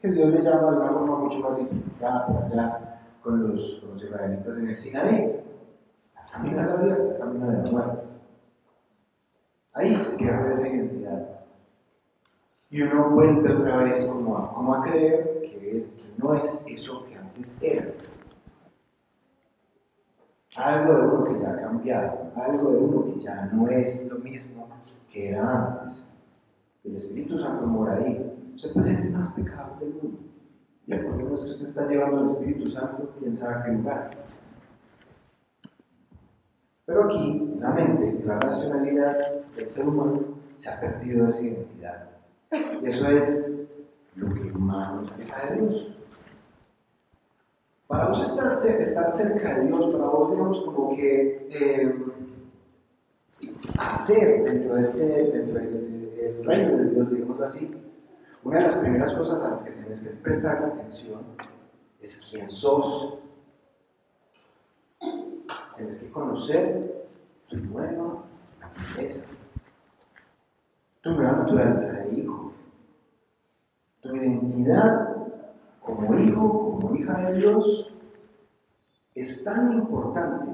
Que 0.00 0.10
Dios 0.10 0.30
le 0.30 0.42
llama 0.42 0.70
de 0.70 0.76
una 0.78 0.92
forma 0.92 1.16
mucho 1.18 1.38
más 1.40 1.56
simplificada 1.56 2.26
por 2.26 2.44
allá 2.44 3.00
con 3.22 3.48
los, 3.48 3.74
con 3.80 3.90
los 3.90 4.02
israelitas 4.02 4.56
en 4.56 4.68
el 4.68 4.76
Sinaí. 4.76 5.45
De 6.42 6.52
la 6.52 6.76
vida 6.76 6.92
hasta 6.92 7.08
el 7.08 7.18
camino 7.18 7.50
de 7.50 7.62
la 7.62 7.70
muerte. 7.70 8.00
Ahí 9.74 9.96
se 9.96 10.16
pierde 10.16 10.52
esa 10.52 10.68
identidad. 10.68 11.40
Y 12.70 12.82
uno 12.82 13.10
vuelve 13.10 13.54
otra 13.54 13.76
vez 13.78 14.04
como 14.06 14.36
a, 14.36 14.52
como 14.52 14.74
a 14.74 14.82
creer 14.82 15.40
que, 15.42 15.86
no 16.18 16.34
es 16.34 16.64
eso 16.68 17.04
que 17.06 17.16
antes 17.16 17.58
era 17.62 17.92
algo 20.56 20.94
de 20.94 21.06
uno 21.06 21.24
que 21.24 21.40
ya 21.40 21.50
ha 21.50 21.60
cambiado, 21.60 22.32
algo 22.34 22.70
de 22.70 22.78
uno 22.78 23.04
que 23.04 23.20
ya 23.20 23.46
no 23.52 23.68
es 23.68 24.06
lo 24.10 24.18
mismo 24.18 24.68
que 25.10 25.30
era 25.30 25.80
antes. 25.80 26.10
El 26.84 26.96
Espíritu 26.96 27.38
Santo 27.38 27.66
mora 27.66 27.96
ahí. 27.96 28.32
Usted 28.54 28.72
puede 28.72 28.94
ser 28.94 29.06
el 29.06 29.12
más 29.12 29.28
pecado 29.30 29.76
del 29.80 29.94
mundo. 29.94 30.18
Y 30.86 30.92
el 30.92 31.00
problema 31.04 31.34
es 31.34 31.40
que 31.42 31.50
usted 31.50 31.66
está 31.66 31.86
llevando 31.88 32.20
al 32.20 32.26
Espíritu 32.26 32.68
Santo, 32.68 33.12
quién 33.18 33.36
sabe 33.36 33.54
a 33.54 33.64
qué 33.64 33.72
lugar. 33.72 34.25
Pero 36.86 37.04
aquí, 37.04 37.56
la 37.58 37.70
mente, 37.70 38.08
en 38.08 38.26
la 38.26 38.38
racionalidad 38.38 39.16
del 39.56 39.68
ser 39.68 39.86
humano, 39.86 40.22
se 40.56 40.70
ha 40.70 40.80
perdido 40.80 41.26
esa 41.26 41.42
identidad. 41.42 42.08
Y 42.82 42.86
eso 42.86 43.08
es 43.08 43.46
lo 44.14 44.32
que 44.32 44.40
más 44.52 44.94
nos 44.94 45.12
aleja 45.12 45.50
de 45.50 45.60
Dios. 45.60 45.96
Para 47.88 48.08
vos 48.08 48.22
estar, 48.22 48.52
cerca 49.10 49.54
de 49.54 49.66
Dios, 49.66 49.86
para 49.92 50.06
vos, 50.06 50.30
digamos, 50.30 50.60
como 50.60 50.94
que 50.96 51.48
eh, 51.50 51.94
hacer 53.78 54.44
dentro, 54.44 54.74
de 54.74 54.82
este, 54.82 55.04
dentro 55.04 55.54
del 55.54 56.44
reino 56.44 56.76
de 56.78 56.90
Dios, 56.90 57.10
digamos 57.10 57.40
así, 57.40 57.70
una 58.44 58.58
de 58.58 58.62
las 58.62 58.76
primeras 58.76 59.12
cosas 59.14 59.42
a 59.42 59.50
las 59.50 59.62
que 59.62 59.72
tienes 59.72 60.00
que 60.00 60.10
prestar 60.10 60.64
atención 60.64 61.20
es 62.00 62.28
quién 62.30 62.48
sos. 62.50 63.18
Tienes 65.76 65.98
que 65.98 66.10
conocer 66.10 67.06
tu 67.48 67.58
nueva 67.58 68.24
naturaleza, 68.60 69.28
tu 71.02 71.10
nueva 71.12 71.32
naturaleza 71.32 71.92
de 71.92 72.14
hijo, 72.14 72.52
tu 74.00 74.16
identidad 74.16 75.16
como 75.80 76.18
hijo, 76.18 76.80
como 76.80 76.96
hija 76.96 77.18
de 77.18 77.38
Dios, 77.38 77.92
es 79.14 79.44
tan 79.44 79.72
importante 79.72 80.52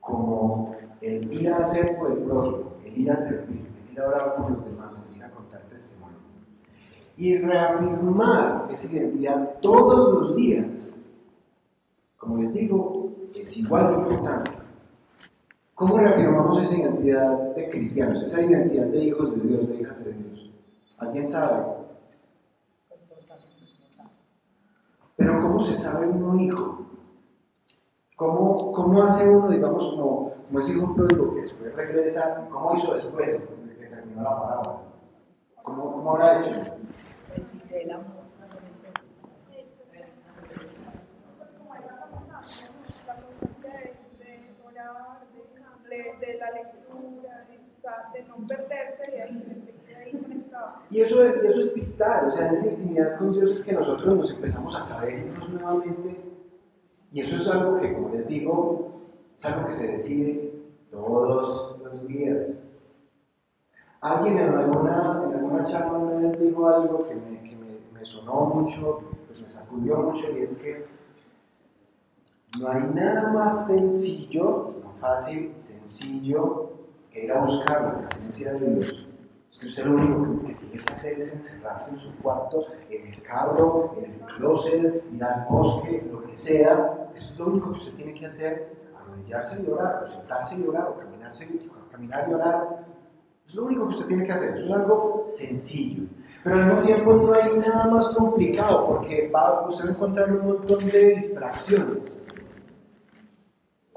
como 0.00 0.76
el 1.00 1.32
ir 1.32 1.52
a 1.52 1.58
hacer 1.58 1.96
por 1.96 2.10
el 2.10 2.18
prójimo, 2.18 2.72
el 2.84 2.98
ir 2.98 3.10
a 3.12 3.16
servir, 3.16 3.66
el 3.86 3.92
ir 3.92 4.00
a 4.00 4.08
orar 4.08 4.36
por 4.36 4.50
los 4.50 4.64
demás, 4.64 5.06
el 5.08 5.16
ir 5.16 5.24
a 5.24 5.30
contar 5.30 5.62
testimonio. 5.70 6.18
Y 7.16 7.38
reafirmar 7.38 8.66
esa 8.70 8.92
identidad 8.92 9.60
todos 9.60 10.12
los 10.12 10.36
días, 10.36 10.96
como 12.24 12.38
les 12.38 12.54
digo, 12.54 13.10
es 13.34 13.56
igual 13.58 13.88
de 13.88 13.94
importante. 13.94 14.50
¿Cómo 15.74 15.98
reafirmamos 15.98 16.58
esa 16.58 16.74
identidad 16.74 17.54
de 17.54 17.68
cristianos, 17.68 18.22
esa 18.22 18.40
identidad 18.40 18.86
de 18.86 18.98
hijos 19.04 19.34
de 19.34 19.46
Dios, 19.46 19.68
de 19.68 19.80
hijas 19.80 20.04
de 20.04 20.12
Dios? 20.14 20.50
¿Alguien 20.98 21.26
sabe? 21.26 21.66
Pero 25.16 25.38
¿cómo 25.38 25.60
se 25.60 25.74
sabe 25.74 26.06
uno 26.06 26.40
hijo? 26.40 26.86
¿Cómo, 28.16 28.72
¿Cómo, 28.72 29.02
hace 29.02 29.28
uno, 29.28 29.50
digamos, 29.50 29.86
como, 29.88 30.32
como 30.46 30.58
ese 30.60 30.72
hijo 30.72 30.94
pródigo 30.94 31.34
que 31.34 31.40
después 31.42 31.74
regresa? 31.74 32.48
¿Cómo 32.50 32.74
hizo 32.74 32.92
después, 32.92 33.50
de 33.66 33.76
que 33.76 33.86
terminó 33.86 34.22
la 34.22 34.40
parábola? 34.40 34.78
¿Cómo, 35.62 35.92
cómo 35.92 36.10
habrá 36.12 36.40
hecho? 36.40 36.52
De, 46.26 46.38
la 46.38 46.50
lectura, 46.52 47.46
de, 48.12 48.22
no 48.24 48.46
perderse 48.46 49.12
y 49.16 49.20
ahí 49.20 50.12
conectado. 50.12 50.74
Y 50.90 51.00
eso, 51.00 51.24
y 51.24 51.46
eso 51.46 51.60
es 51.60 51.74
vital, 51.74 52.28
o 52.28 52.30
sea, 52.30 52.48
en 52.48 52.54
esa 52.54 52.68
intimidad 52.68 53.18
con 53.18 53.32
Dios 53.32 53.50
es 53.50 53.64
que 53.64 53.72
nosotros 53.72 54.14
nos 54.14 54.30
empezamos 54.30 54.74
a 54.76 54.80
saber 54.80 55.24
nuevamente 55.50 56.16
y 57.14 57.20
eso 57.20 57.36
es 57.36 57.46
algo 57.46 57.78
que, 57.78 57.92
como 57.94 58.08
les 58.08 58.26
digo, 58.26 58.92
es 59.36 59.44
algo 59.44 59.66
que 59.66 59.72
se 59.72 59.86
decide 59.86 60.52
todos 60.90 61.78
los 61.80 62.08
días. 62.08 62.56
Alguien 64.00 64.38
en 64.38 64.54
alguna, 64.54 65.22
en 65.24 65.34
alguna 65.34 65.62
charla 65.62 65.92
una 65.92 66.16
vez 66.16 66.38
dijo 66.40 66.68
algo 66.68 67.06
que, 67.06 67.14
me, 67.14 67.40
que 67.48 67.56
me, 67.56 67.78
me 67.92 68.04
sonó 68.04 68.46
mucho, 68.46 69.00
pues 69.28 69.40
me 69.40 69.48
sacudió 69.48 69.96
mucho, 69.98 70.26
y 70.36 70.42
es 70.42 70.56
que 70.58 70.86
no 72.58 72.68
hay 72.68 72.82
nada 72.92 73.32
más 73.32 73.68
sencillo, 73.68 74.73
fácil, 75.04 75.52
sencillo, 75.58 76.70
que 77.12 77.24
ir 77.24 77.32
a 77.32 77.42
buscar 77.42 77.82
la 77.82 77.98
presencia 77.98 78.54
de 78.54 78.70
Dios. 78.70 79.06
Es 79.52 79.58
que 79.58 79.66
usted 79.66 79.84
lo 79.84 79.96
único 79.96 80.46
que, 80.46 80.54
tiene 80.54 80.82
que 80.82 80.92
hacer 80.94 81.20
es 81.20 81.30
encerrarse 81.30 81.90
en 81.90 81.98
su 81.98 82.16
cuarto, 82.22 82.64
en 82.88 83.08
el 83.08 83.22
cabro, 83.22 83.94
en 83.98 84.12
el 84.12 84.20
closet, 84.20 85.04
ir 85.12 85.22
al 85.22 85.44
bosque, 85.50 86.02
lo 86.10 86.22
que 86.22 86.34
sea. 86.34 87.10
es 87.14 87.38
lo 87.38 87.48
único 87.48 87.72
que 87.72 87.80
usted 87.80 87.94
tiene 87.94 88.14
que 88.14 88.24
hacer, 88.24 88.74
arrodillarse 88.98 89.62
y 89.62 89.66
orar, 89.68 90.02
o 90.02 90.06
sentarse 90.06 90.56
y 90.56 90.66
orar, 90.66 90.88
o 90.88 90.98
caminarse 90.98 91.44
y 91.44 91.70
caminar 91.92 92.26
y 92.30 92.32
orar. 92.32 92.86
Es 93.44 93.54
lo 93.54 93.66
único 93.66 93.88
que 93.88 93.94
usted 93.96 94.06
tiene 94.06 94.24
que 94.24 94.32
hacer, 94.32 94.54
eso 94.54 94.64
es 94.64 94.72
algo 94.72 95.24
sencillo. 95.26 96.04
Pero 96.42 96.56
al 96.56 96.64
mismo 96.64 96.80
tiempo 96.80 97.12
no 97.12 97.34
hay 97.34 97.58
nada 97.58 97.88
más 97.88 98.08
complicado 98.08 98.86
porque 98.86 99.30
va, 99.34 99.68
usted 99.68 99.84
va 99.84 99.90
encontrar 99.90 100.32
un 100.32 100.46
montón 100.46 100.86
de 100.86 101.14
distracciones. 101.14 102.23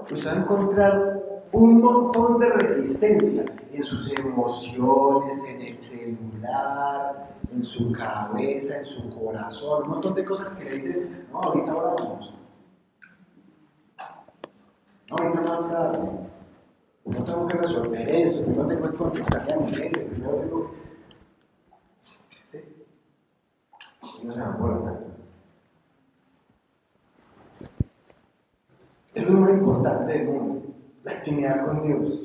Usted 0.09 0.29
va 0.29 0.33
a 0.33 0.39
encontrar 0.39 1.17
un 1.51 1.81
montón 1.81 2.39
de 2.39 2.49
resistencia 2.49 3.45
en 3.73 3.83
sus 3.83 4.09
emociones, 4.17 5.43
en 5.43 5.61
el 5.61 5.77
celular, 5.77 7.35
en 7.51 7.63
su 7.63 7.91
cabeza, 7.91 8.77
en 8.77 8.85
su 8.85 9.09
corazón, 9.09 9.83
un 9.83 9.89
montón 9.89 10.13
de 10.13 10.23
cosas 10.23 10.53
que 10.53 10.63
le 10.63 10.71
dicen, 10.75 11.27
no, 11.31 11.41
ahorita 11.41 11.71
ahora 11.71 11.93
vamos. 11.99 12.33
No, 15.09 15.15
ahorita 15.17 15.41
más 15.41 15.69
tarde. 15.69 16.09
No 17.05 17.23
tengo 17.23 17.47
que 17.47 17.57
resolver 17.57 18.09
eso, 18.09 18.45
no 18.47 18.65
tengo 18.65 18.89
que 18.89 18.97
contestarle 18.97 19.53
a 19.53 19.57
mi 19.57 19.73
gente, 19.73 19.99
primero 19.99 20.35
tengo 20.35 20.71
¿Sí? 22.51 22.59
No 24.25 24.31
se 24.33 24.37
me 24.37 24.45
acuerda. 24.45 25.16
Es 29.17 29.23
lo 29.23 29.39
más 29.39 29.49
importante 29.49 30.13
del 30.13 30.27
mundo, 30.27 30.61
la 31.03 31.15
intimidad 31.15 31.65
con 31.65 31.81
Dios. 31.81 32.21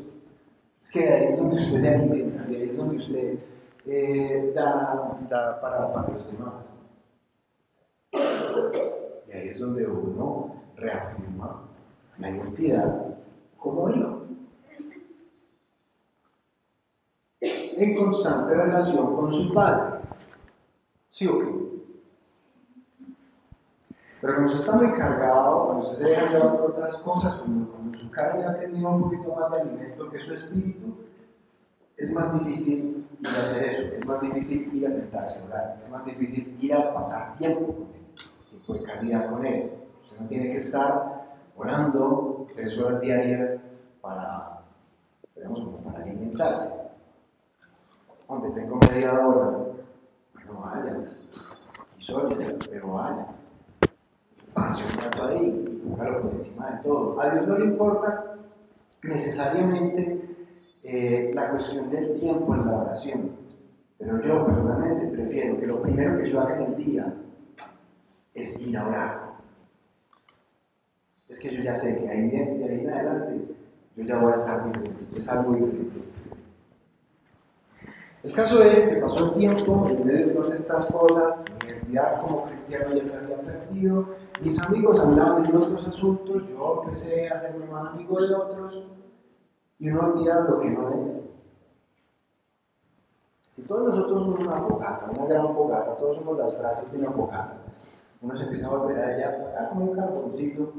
Es 0.83 0.91
que 0.91 1.09
ahí 1.09 1.25
es 1.25 1.39
donde 1.39 1.57
usted 1.57 1.79
se 1.79 1.89
alimenta, 1.89 2.43
de 2.43 2.57
ahí 2.57 2.63
es 2.69 2.77
donde 2.77 2.97
usted 2.97 3.39
eh, 3.87 4.53
da, 4.55 5.19
para, 5.63 6.07
los 6.13 6.31
demás. 6.31 6.71
Y 8.13 9.33
ahí 9.33 9.49
es 9.49 9.59
donde 9.59 9.87
uno 9.87 10.55
reafirma 10.77 11.63
la 12.19 12.31
identidad 12.31 13.17
como 13.57 13.89
hijo. 13.89 14.27
En 17.41 17.97
constante 17.97 18.55
relación 18.55 19.17
con 19.17 19.33
su 19.33 19.55
padre. 19.55 19.99
¿Sí 21.09 21.27
o 21.27 21.39
qué? 21.39 21.72
Pero 24.23 24.35
cuando 24.35 24.53
usted 24.53 24.65
está 24.65 24.77
muy 24.77 24.97
cargado, 24.97 25.67
cuando 25.67 25.83
se 25.83 26.05
deja 26.05 26.29
llevar 26.29 26.57
por 26.57 26.71
otras 26.71 26.97
cosas, 26.99 27.35
cuando, 27.35 27.99
su 27.99 28.09
carne 28.13 28.47
ha 28.47 28.57
tenido 28.57 28.89
un 28.89 29.03
poquito 29.03 29.35
más 29.35 29.51
de 29.51 29.61
alimento 29.63 30.09
que 30.11 30.19
su 30.21 30.33
espíritu, 30.33 30.95
es 31.97 32.13
más 32.13 32.33
difícil 32.39 33.05
ir 33.19 33.27
a 33.27 33.31
hacer 33.31 33.65
eso, 33.65 33.83
es 33.97 34.07
más 34.07 34.21
difícil 34.21 34.71
ir 34.73 34.87
a 34.87 34.91
sentarse 34.91 35.41
a 35.41 35.45
orar, 35.45 35.79
es 35.83 35.91
más 35.91 36.05
difícil 36.05 36.57
ir 36.61 36.73
a 36.73 36.95
pasar 36.95 37.37
tiempo 37.37 37.67
con 37.67 37.89
él, 37.95 38.07
tiempo 38.49 38.75
de 38.75 38.83
calidad 38.85 39.29
con 39.29 39.45
él. 39.45 39.73
Usted 40.05 40.21
no 40.21 40.29
tiene 40.29 40.53
que 40.53 40.57
estar 40.57 41.37
orando 41.57 42.47
tres 42.55 42.79
horas 42.79 43.01
diarias 43.01 43.57
para, 44.01 44.63
digamos, 45.35 45.83
para 45.85 46.01
alimentarse. 46.01 46.73
Hombre, 48.29 48.53
tengo 48.53 48.79
media 48.89 49.13
hora, 49.15 49.59
bueno, 50.35 50.61
vaya, 50.61 50.97
y 51.99 52.03
soy, 52.05 52.37
pero 52.71 52.93
vaya. 52.93 53.27
Pase 54.55 54.85
un 54.85 55.01
rato 55.01 55.25
ahí, 55.25 55.81
póngalo 55.89 56.23
por 56.23 56.33
encima 56.33 56.71
de 56.71 56.83
todo. 56.83 57.21
A 57.21 57.31
Dios 57.31 57.47
no 57.49 57.59
le 57.59 57.65
importa 57.67 58.37
necesariamente 59.03 60.21
eh, 60.83 61.31
la 61.35 61.51
cuestión 61.51 61.91
del 61.91 62.19
tiempo 62.19 62.55
en 62.55 62.67
la 62.67 62.77
oración. 62.77 63.31
Pero 63.99 64.21
yo 64.21 64.47
personalmente 64.47 65.07
prefiero 65.17 65.59
que 65.59 65.67
lo 65.67 65.81
primero 65.81 66.19
que 66.19 66.29
yo 66.29 66.41
haga 66.41 66.57
en 66.57 66.63
el 66.63 66.77
día 66.77 67.15
es 68.35 68.61
ir 68.61 68.77
a 68.77 68.87
orar. 68.87 69.33
Es 71.29 71.39
que 71.41 71.55
yo 71.55 71.63
ya 71.63 71.75
sé 71.75 71.97
que 71.97 72.09
ahí 72.09 72.29
de, 72.29 72.59
de 72.59 72.65
ahí 72.65 72.81
en 72.81 72.91
adelante 72.91 73.41
yo 73.97 74.05
ya 74.05 74.19
voy 74.19 74.33
a 74.33 74.37
estar 74.37 74.67
diferente, 74.67 75.17
es 75.17 75.29
algo 75.29 75.53
diferente. 75.53 76.01
El 78.23 78.33
caso 78.33 78.63
es 78.63 78.85
que 78.85 78.97
pasó 78.97 79.27
el 79.27 79.33
tiempo, 79.33 79.89
en 79.91 80.07
medio 80.07 80.27
de 80.29 80.33
todas 80.33 80.53
estas 80.53 80.87
cosas, 80.87 81.45
mi 81.61 81.69
identidad 81.69 82.21
como 82.21 82.45
cristiano 82.45 82.95
ya 82.95 83.05
se 83.05 83.17
había 83.17 83.37
perdido, 83.41 84.15
mis 84.41 84.59
amigos 84.67 84.99
andaban 84.99 85.45
en 85.45 85.57
otros 85.57 85.87
asuntos, 85.87 86.49
yo 86.49 86.81
empecé 86.83 87.29
a 87.29 87.35
hacerme 87.35 87.67
más 87.67 87.93
amigo 87.93 88.21
de 88.21 88.35
otros, 88.35 88.83
y 89.79 89.91
uno 89.91 90.01
olvida 90.01 90.41
lo 90.41 90.61
que 90.61 90.71
no 90.71 91.03
es. 91.03 91.21
Si 93.51 93.63
todos 93.63 93.89
nosotros 93.89 94.23
somos 94.23 94.41
una 94.41 94.63
fogata, 94.63 95.11
una 95.11 95.27
gran 95.27 95.55
fogata, 95.55 95.97
todos 95.97 96.17
somos 96.17 96.39
las 96.39 96.55
frases 96.55 96.91
de 96.91 96.99
una 96.99 97.11
fogata, 97.11 97.59
uno 98.23 98.37
se 98.37 98.45
empieza 98.45 98.67
a 98.67 98.71
volver 98.71 98.99
a 98.99 99.17
ella 99.17 99.69
como 99.69 99.85
un 99.87 99.97
carboncito. 99.97 100.73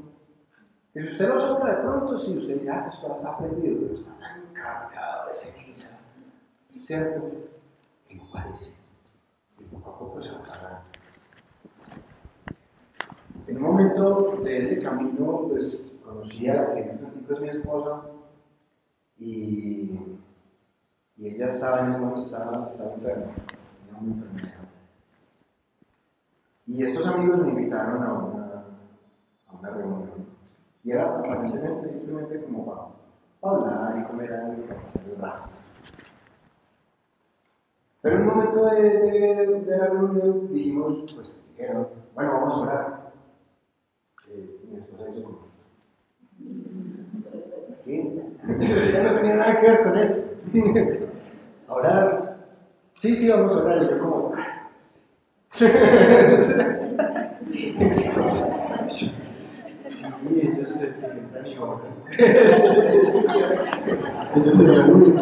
Y 0.96 1.02
si 1.02 1.08
usted 1.10 1.28
lo 1.28 1.38
sopla 1.38 1.76
de 1.76 1.82
pronto, 1.82 2.18
si 2.18 2.38
usted 2.38 2.56
dice, 2.56 2.70
ah, 2.72 2.90
esto 2.92 3.14
está 3.14 3.38
perdido, 3.38 3.80
pero 3.82 3.94
está 3.94 4.18
tan 4.20 4.54
cargado 4.54 5.28
de 5.28 5.34
ceniza, 5.34 5.90
¿cierto? 6.80 7.22
Que 8.08 8.16
no 8.16 8.24
parece. 8.32 8.74
Y 9.60 9.66
poco 9.66 9.90
a 9.90 10.00
poco 10.00 10.22
se 10.22 10.32
va 10.32 10.38
a 10.38 10.40
apagar. 10.40 10.82
En 13.54 13.58
un 13.58 13.72
momento 13.72 14.40
de 14.44 14.58
ese 14.58 14.82
camino, 14.82 15.46
pues 15.48 15.96
conocí 16.04 16.50
a 16.50 16.56
la 16.56 16.74
que 16.74 16.80
en 16.80 16.90
este 16.90 17.04
momento 17.04 17.34
es 17.36 17.40
mi 17.40 17.50
esposa, 17.50 18.02
y, 19.20 20.00
y 21.18 21.28
ella 21.28 21.46
estaba 21.46 21.82
en 21.82 21.90
ese 21.90 22.00
momento 22.00 22.22
estaba, 22.22 22.68
enferma, 22.68 23.32
tenía 23.36 24.02
una 24.02 24.12
enfermedad. 24.12 24.70
Y 26.66 26.84
estos 26.84 27.06
amigos 27.06 27.42
me 27.42 27.50
invitaron 27.50 28.02
a 28.02 28.14
una, 28.14 28.66
a 29.50 29.54
una 29.60 29.70
reunión. 29.70 30.26
Y 30.84 30.90
era 30.90 31.20
aparentemente 31.20 31.90
simplemente 31.90 32.42
como 32.46 32.66
para, 32.66 32.88
hablar 33.44 34.00
y 34.00 34.08
comer 34.08 34.34
algo 34.34 34.64
y 34.64 34.68
para 34.68 34.82
pasar 34.82 35.04
el 35.04 35.22
rato. 35.22 35.46
Pero 38.02 38.16
en 38.16 38.22
un 38.24 38.28
momento 38.30 38.66
de, 38.66 38.82
de, 38.82 39.62
de 39.62 39.78
la 39.78 39.86
reunión 39.86 40.52
dijimos, 40.52 41.14
pues 41.14 41.32
dijeron, 41.50 41.88
bueno, 42.16 42.32
vamos 42.32 42.54
a 42.56 42.58
orar. 42.58 43.03
Eh, 44.36 44.50
mi 44.72 44.78
esposa 44.80 45.04
hizo 45.12 45.24
como, 45.24 45.40
¿Sí? 47.86 47.96
ya 48.92 49.04
no 49.04 49.14
tenía 49.16 49.36
nada 49.36 49.62
que 49.62 49.68
ver 49.68 49.84
con 49.84 49.98
eso. 49.98 50.24
A 51.68 51.74
orar. 51.74 52.38
Sí, 52.94 53.16
sí, 53.16 53.30
vamos 53.30 53.54
a 53.54 53.58
orar. 53.64 53.84
Y 53.84 53.90
yo 53.90 54.00
como... 54.00 54.34
sí, 58.88 59.12
ellos 60.32 60.72
se 60.72 60.94
sientan 60.94 61.46
y 61.46 61.58
oran. 61.58 61.82
ellos 64.36 64.58
se 64.58 64.64
reúnen. 64.64 65.14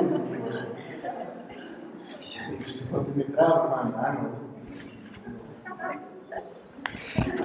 Y 2.17 2.23
ya 2.23 2.49
digo, 2.49 2.63
¿usted 2.65 2.85
por 2.89 3.05
qué 3.05 3.11
me 3.15 3.23
trajo, 3.25 3.79
hermano? 3.83 4.29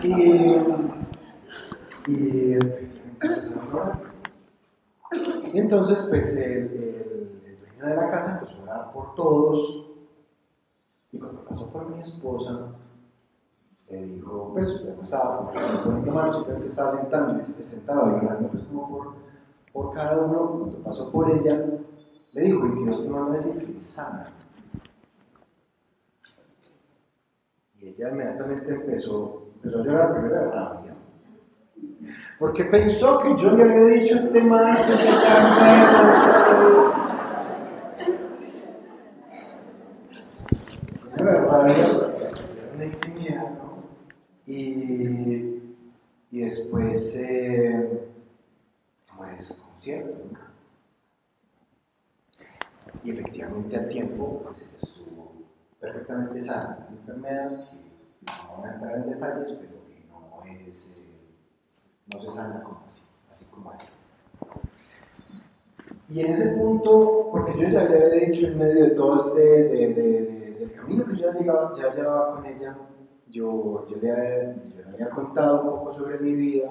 Y... 0.02 1.05
Y... 2.06 2.54
entonces, 5.54 6.04
pues 6.08 6.34
el, 6.34 6.42
el, 6.42 7.40
el, 7.44 7.58
dueño 7.58 7.86
de 7.86 7.96
la 7.96 8.10
casa 8.10 8.34
empezó 8.34 8.58
a 8.58 8.62
orar 8.62 8.92
por 8.92 9.14
todos. 9.14 9.86
Y 11.10 11.18
cuando 11.18 11.44
pasó 11.44 11.72
por 11.72 11.88
mi 11.88 12.00
esposa, 12.00 12.72
le 13.88 14.02
dijo, 14.06 14.50
pues 14.52 14.68
usted 14.68 14.96
no 14.96 15.02
estaba 15.02 15.50
poniendo 15.84 16.12
manos, 16.12 16.36
simplemente 16.36 16.66
estaba 16.66 16.88
sentado, 16.88 17.44
sentado 17.60 18.10
y 18.10 18.24
orando 18.24 18.48
pues 18.48 18.62
como 18.64 18.88
por, 18.88 19.14
por 19.72 19.94
cada 19.94 20.18
uno. 20.18 20.46
Cuando 20.46 20.78
pasó 20.78 21.10
por 21.10 21.30
ella, 21.30 21.64
le 22.32 22.40
dijo, 22.40 22.66
y 22.66 22.82
Dios 22.82 23.04
te 23.04 23.10
manda 23.10 23.30
a 23.30 23.34
decir 23.34 23.56
que 23.58 23.78
es 23.78 23.86
sana. 23.86 24.26
Y 27.78 27.88
ella 27.88 28.10
inmediatamente 28.10 28.74
empezó, 28.74 29.42
empezó 29.56 29.80
a 29.80 29.84
llorar, 29.84 30.12
primero 30.12 30.40
de. 30.42 30.85
Porque 32.38 32.64
pensó 32.64 33.18
que 33.18 33.34
yo 33.36 33.50
le 33.52 33.64
había 33.64 33.84
dicho 33.98 34.14
a 34.14 34.18
este 34.18 34.40
man 34.42 34.76
que 34.86 34.96
se 34.96 35.08
hacer 41.64 42.70
una 42.74 42.84
¿no? 42.84 43.82
Y, 44.46 45.62
y 46.30 46.40
después, 46.40 47.16
eh, 47.16 48.08
como 49.08 49.24
desconcierto, 49.24 50.24
¿no? 50.32 50.46
Y 53.02 53.10
efectivamente 53.10 53.76
al 53.76 53.88
tiempo, 53.88 54.42
pues 54.44 54.62
estuvo 54.82 55.32
perfectamente 55.80 56.40
sana. 56.42 56.86
Una 56.88 56.98
enfermedad 56.98 57.68
que 57.70 58.26
no 58.26 58.56
voy 58.56 58.68
a 58.68 58.74
entrar 58.74 58.96
en 58.96 59.10
detalles, 59.10 59.52
pero 59.52 59.86
que 59.86 60.04
no 60.08 60.66
es. 60.66 60.96
Eh, 60.98 61.05
no 62.12 62.20
se 62.20 62.30
sana 62.30 62.62
como 62.62 62.82
así, 62.86 63.02
así 63.30 63.44
como 63.46 63.70
así. 63.70 63.88
Y 66.08 66.20
en 66.20 66.30
ese 66.30 66.50
punto, 66.50 67.28
porque 67.32 67.52
yo 67.60 67.68
ya 67.68 67.84
le 67.84 68.04
había 68.04 68.26
dicho 68.26 68.46
en 68.46 68.58
medio 68.58 68.84
de 68.84 68.90
todo 68.90 69.16
este, 69.16 69.40
de, 69.40 69.94
de, 69.94 70.22
de, 70.22 70.50
del 70.58 70.72
camino 70.72 71.04
que 71.04 71.16
yo 71.16 71.32
ya, 71.32 71.38
llegaba, 71.38 71.72
ya 71.76 71.90
llevaba 71.90 72.36
con 72.36 72.46
ella, 72.46 72.76
yo, 73.28 73.86
yo, 73.88 73.96
le 74.00 74.12
había, 74.12 74.54
yo 74.54 74.82
le 74.84 74.90
había 74.92 75.10
contado 75.10 75.62
un 75.62 75.70
poco 75.70 75.90
sobre 75.90 76.18
mi 76.20 76.32
vida, 76.32 76.70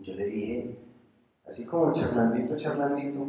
yo 0.00 0.14
le 0.14 0.26
dije, 0.26 0.78
así 1.46 1.64
como 1.66 1.92
charlandito, 1.92 2.56
charlandito, 2.56 3.26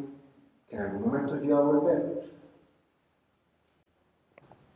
que 0.67 0.75
en 0.75 0.81
algún 0.81 1.01
momento 1.03 1.37
yo 1.37 1.43
iba 1.43 1.57
a 1.59 1.61
volver. 1.61 2.31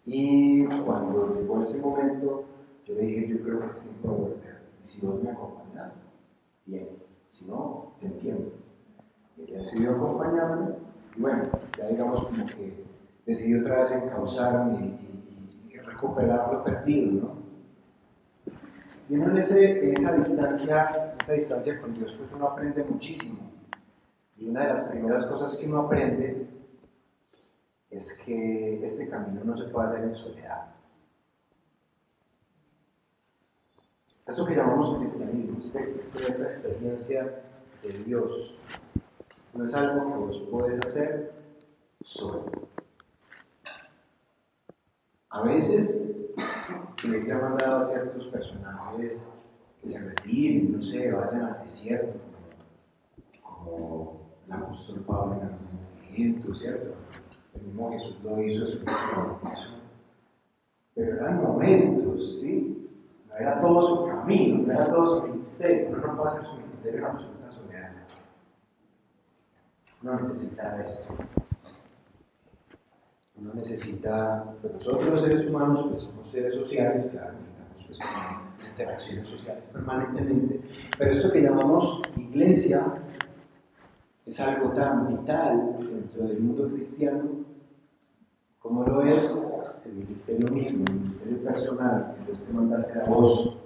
Y 0.06 0.66
cuando 0.66 1.36
llegó 1.36 1.62
ese 1.62 1.80
momento, 1.80 2.44
yo 2.86 2.96
le 2.96 3.02
dije, 3.02 3.28
yo 3.28 3.44
creo 3.44 3.60
que 3.60 3.68
es 3.68 3.80
tiempo 3.82 4.08
de 4.08 4.18
volver. 4.18 4.62
Y 4.80 4.84
si 4.84 5.06
vos 5.06 5.22
me 5.22 5.32
acompañas, 5.32 5.94
bien. 6.72 6.90
Si 7.30 7.46
no, 7.46 7.94
te 8.00 8.08
entiendo. 8.08 8.52
Y 9.38 9.44
ella 9.44 9.60
decidió 9.60 9.92
acompañarme. 9.92 10.76
Y 11.16 11.22
bueno, 11.22 11.50
ya 11.78 11.88
digamos 11.88 12.24
como 12.24 12.46
que 12.46 12.84
decidió 13.26 13.62
otra 13.62 13.80
vez 13.80 13.92
encauzarme 13.92 14.80
y, 14.80 15.68
y, 15.70 15.74
y 15.74 15.78
recuperar 15.78 16.52
lo 16.54 16.64
perdido, 16.64 17.12
¿no? 17.12 17.42
Y 19.10 19.16
uno 19.16 19.32
en, 19.32 19.38
ese, 19.38 19.84
en 19.84 19.98
esa 19.98 20.14
distancia, 20.14 21.16
esa 21.22 21.34
distancia 21.34 21.82
con 21.82 21.94
Dios, 21.94 22.14
pues 22.14 22.32
uno 22.32 22.48
aprende 22.48 22.84
muchísimo. 22.86 23.40
Y 24.38 24.48
una 24.48 24.62
de 24.62 24.70
las 24.70 24.86
primeras 24.86 25.26
cosas 25.26 25.58
que 25.58 25.68
uno 25.68 25.80
aprende 25.82 26.48
es 27.90 28.18
que 28.20 28.82
este 28.82 29.10
camino 29.10 29.44
no 29.44 29.58
se 29.58 29.66
puede 29.66 29.90
hacer 29.90 30.04
en 30.06 30.16
soledad. 30.16 30.68
Esto 34.32 34.46
que 34.46 34.56
llamamos 34.56 34.96
cristianismo, 34.96 35.60
este, 35.60 35.94
este, 35.98 36.24
esta 36.24 36.44
experiencia 36.44 37.44
de 37.84 37.90
Dios, 38.06 38.56
no 39.54 39.66
es 39.66 39.74
algo 39.74 40.08
que 40.08 40.20
vos 40.20 40.48
puedes 40.50 40.80
hacer 40.80 41.34
solo. 42.02 42.46
A 45.32 45.42
veces 45.42 46.16
le 47.04 47.30
ha 47.30 47.40
mandado 47.40 47.80
a 47.80 47.84
ciertos 47.84 48.28
personajes 48.28 49.26
que 49.82 49.88
se 49.88 50.00
retiren, 50.00 50.72
no 50.72 50.80
sé, 50.80 51.12
vayan 51.12 51.42
al 51.42 51.60
desierto, 51.60 52.18
como, 53.44 54.22
el 54.48 54.54
apóstol 54.54 55.02
Pablo 55.02 55.42
en 55.42 55.42
algún 55.42 56.08
momento, 56.10 56.54
¿cierto? 56.54 56.94
El 57.54 57.64
mismo 57.64 57.92
Jesús 57.92 58.16
lo 58.24 58.42
hizo 58.42 58.62
después 58.62 58.86
de 58.86 59.68
Pero 60.96 61.16
eran 61.18 61.44
momentos, 61.44 62.40
¿sí? 62.40 62.81
Era 63.42 63.60
todo 63.60 63.82
su 63.82 64.06
camino, 64.06 64.68
no 64.68 64.72
era 64.72 64.86
todo 64.92 65.04
su 65.04 65.28
ministerio. 65.30 65.90
Uno 65.90 65.98
no 65.98 66.16
puede 66.16 66.30
hacer 66.30 66.46
su 66.46 66.58
ministerio 66.58 67.00
en 67.00 67.06
absoluta 67.06 67.52
soledad. 67.52 67.92
Uno 70.04 70.16
necesita 70.16 70.84
esto. 70.84 71.16
Uno 73.38 73.54
necesita, 73.56 74.46
pues 74.62 74.74
nosotros 74.74 75.10
los 75.10 75.22
seres 75.22 75.46
humanos, 75.48 75.84
pues 75.88 76.02
somos 76.02 76.28
seres 76.28 76.54
sociales, 76.54 77.10
claro, 77.12 77.34
necesitamos 77.80 78.44
pues, 78.58 78.70
interacciones 78.70 79.26
sociales 79.26 79.68
permanentemente, 79.74 80.62
pero 81.00 81.10
esto 81.10 81.32
que 81.32 81.42
llamamos 81.42 82.00
iglesia 82.18 83.02
es 84.28 84.40
algo 84.40 84.72
tan 84.74 85.08
vital 85.08 85.78
dentro 85.80 86.28
del 86.28 86.40
mundo 86.42 86.68
cristiano 86.70 87.42
como 88.60 88.84
lo 88.86 89.02
es 89.02 89.36
el 89.86 89.94
ministerio 89.94 90.48
mismo, 90.50 90.86
el 90.88 90.94
ministerio 90.96 91.44
personal 91.44 92.16
que 92.16 92.26
Dios 92.26 92.40
te 92.42 92.54
manda 92.54 92.78
hacer 92.78 93.02
a 93.02 93.06
vos. 93.06 93.58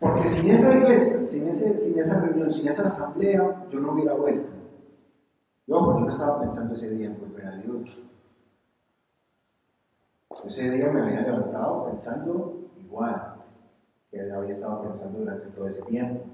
Porque 0.00 0.24
sin 0.24 0.50
esa 0.50 0.72
iglesia, 0.74 1.24
sin, 1.24 1.48
esa 1.98 2.20
reunión, 2.20 2.50
sin 2.50 2.68
esa 2.68 2.84
asamblea, 2.84 3.66
yo 3.68 3.80
no 3.80 3.92
hubiera 3.92 4.14
vuelto. 4.14 4.50
Yo, 5.66 5.84
porque 5.84 6.02
no 6.02 6.08
estaba 6.08 6.40
pensando 6.40 6.74
ese 6.74 6.90
día 6.90 7.06
en 7.06 7.20
volver 7.20 7.46
a 7.46 7.56
Dios. 7.56 7.98
Ese 10.44 10.70
día 10.70 10.90
me 10.90 11.02
había 11.02 11.22
levantado 11.22 11.86
pensando 11.86 12.70
igual 12.78 13.34
que 14.10 14.20
había 14.20 14.50
estado 14.50 14.82
pensando 14.82 15.18
durante 15.18 15.48
todo 15.48 15.66
ese 15.66 15.82
tiempo. 15.82 16.24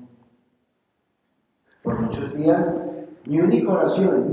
Por 1.82 2.00
muchos 2.00 2.32
días 2.34 2.72
mi 3.26 3.40
única 3.40 3.72
oración, 3.72 4.30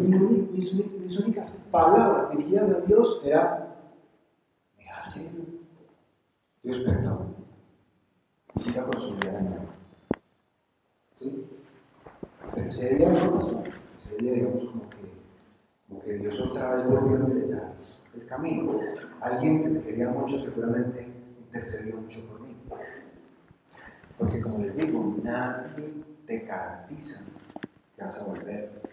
mis, 0.51 0.90
mis, 1.11 1.19
únicas 1.19 1.51
palabras 1.71 2.31
dirigidas 2.31 2.69
a 2.69 2.79
Dios 2.81 3.21
era, 3.23 3.75
mira, 4.77 5.01
Dios 6.63 6.79
perdón, 6.79 7.35
y 8.55 8.59
siga 8.59 8.85
con 8.85 9.01
su 9.01 9.15
vida 9.15 9.41
¿Sí? 11.15 11.45
Pero 12.55 12.69
ese 12.69 12.95
día 12.95 13.09
no 13.09 13.63
ese 13.95 14.15
día 14.17 14.33
digamos 14.33 14.65
como 14.65 14.89
que, 14.89 14.97
como 15.87 16.01
que 16.01 16.13
Dios 16.13 16.39
otra 16.39 16.71
vez 16.71 16.87
volvió 16.87 17.17
a 17.17 17.19
enderezar 17.19 17.73
el 18.15 18.25
camino. 18.25 18.79
Alguien 19.21 19.63
que 19.63 19.69
me 19.69 19.81
quería 19.81 20.09
mucho 20.09 20.39
seguramente 20.39 21.07
intercedió 21.39 21.97
mucho 21.97 22.25
por 22.27 22.41
mí. 22.41 22.55
Porque 24.17 24.41
como 24.41 24.59
les 24.59 24.75
digo, 24.75 25.15
nadie 25.21 25.93
te 26.25 26.39
garantiza 26.39 27.21
vas 27.97 28.17
a 28.19 28.25
volver. 28.25 28.90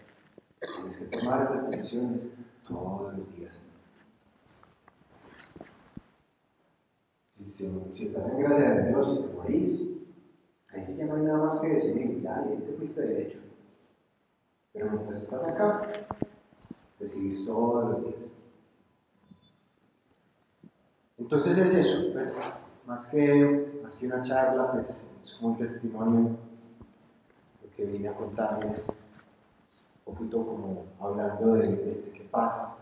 Tienes 0.79 0.97
que 0.97 1.17
tomar 1.17 1.43
esas 1.43 1.69
decisiones 1.69 2.29
todos 2.67 3.17
los 3.17 3.35
días. 3.35 3.61
Si, 7.29 8.05
estás 8.05 8.29
en 8.29 8.39
gracia 8.39 8.69
de 8.69 8.87
Dios 8.87 9.17
y 9.17 9.21
te 9.21 9.33
morís, 9.33 9.89
ahí 10.73 10.85
sí 10.85 10.95
ya 10.95 11.07
no 11.07 11.15
hay 11.15 11.23
nada 11.23 11.39
más 11.39 11.59
que 11.59 11.67
decidir, 11.67 12.21
ya, 12.21 12.43
ahí 12.43 12.57
te 12.57 12.73
fuiste 12.73 13.01
derecho. 13.01 13.39
Pero 14.71 14.91
mientras 14.91 15.21
estás 15.21 15.43
acá, 15.43 15.91
decidís 16.99 17.45
todos 17.45 17.91
los 17.91 18.05
días. 18.05 18.31
Entonces 21.17 21.57
es 21.57 21.73
eso, 21.73 22.13
pues 22.13 22.41
más 22.85 23.05
que, 23.07 23.79
más 23.81 23.95
que 23.95 24.07
una 24.07 24.21
charla, 24.21 24.71
pues 24.71 25.11
es 25.23 25.33
como 25.33 25.51
un 25.51 25.57
testimonio 25.57 26.37
que 27.75 27.85
vine 27.85 28.09
a 28.09 28.13
contarles, 28.13 28.85
poquito 30.11 30.45
como 30.45 30.85
hablando 30.99 31.53
de, 31.55 32.11
qué 32.13 32.27
pasa, 32.31 32.77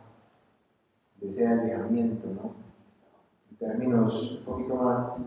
de 1.19 1.27
ese 1.27 1.47
alejamiento, 1.47 2.27
¿no? 2.27 2.53
En 3.49 3.57
términos 3.57 4.39
un 4.39 4.45
poquito 4.45 4.75
más 4.75 5.21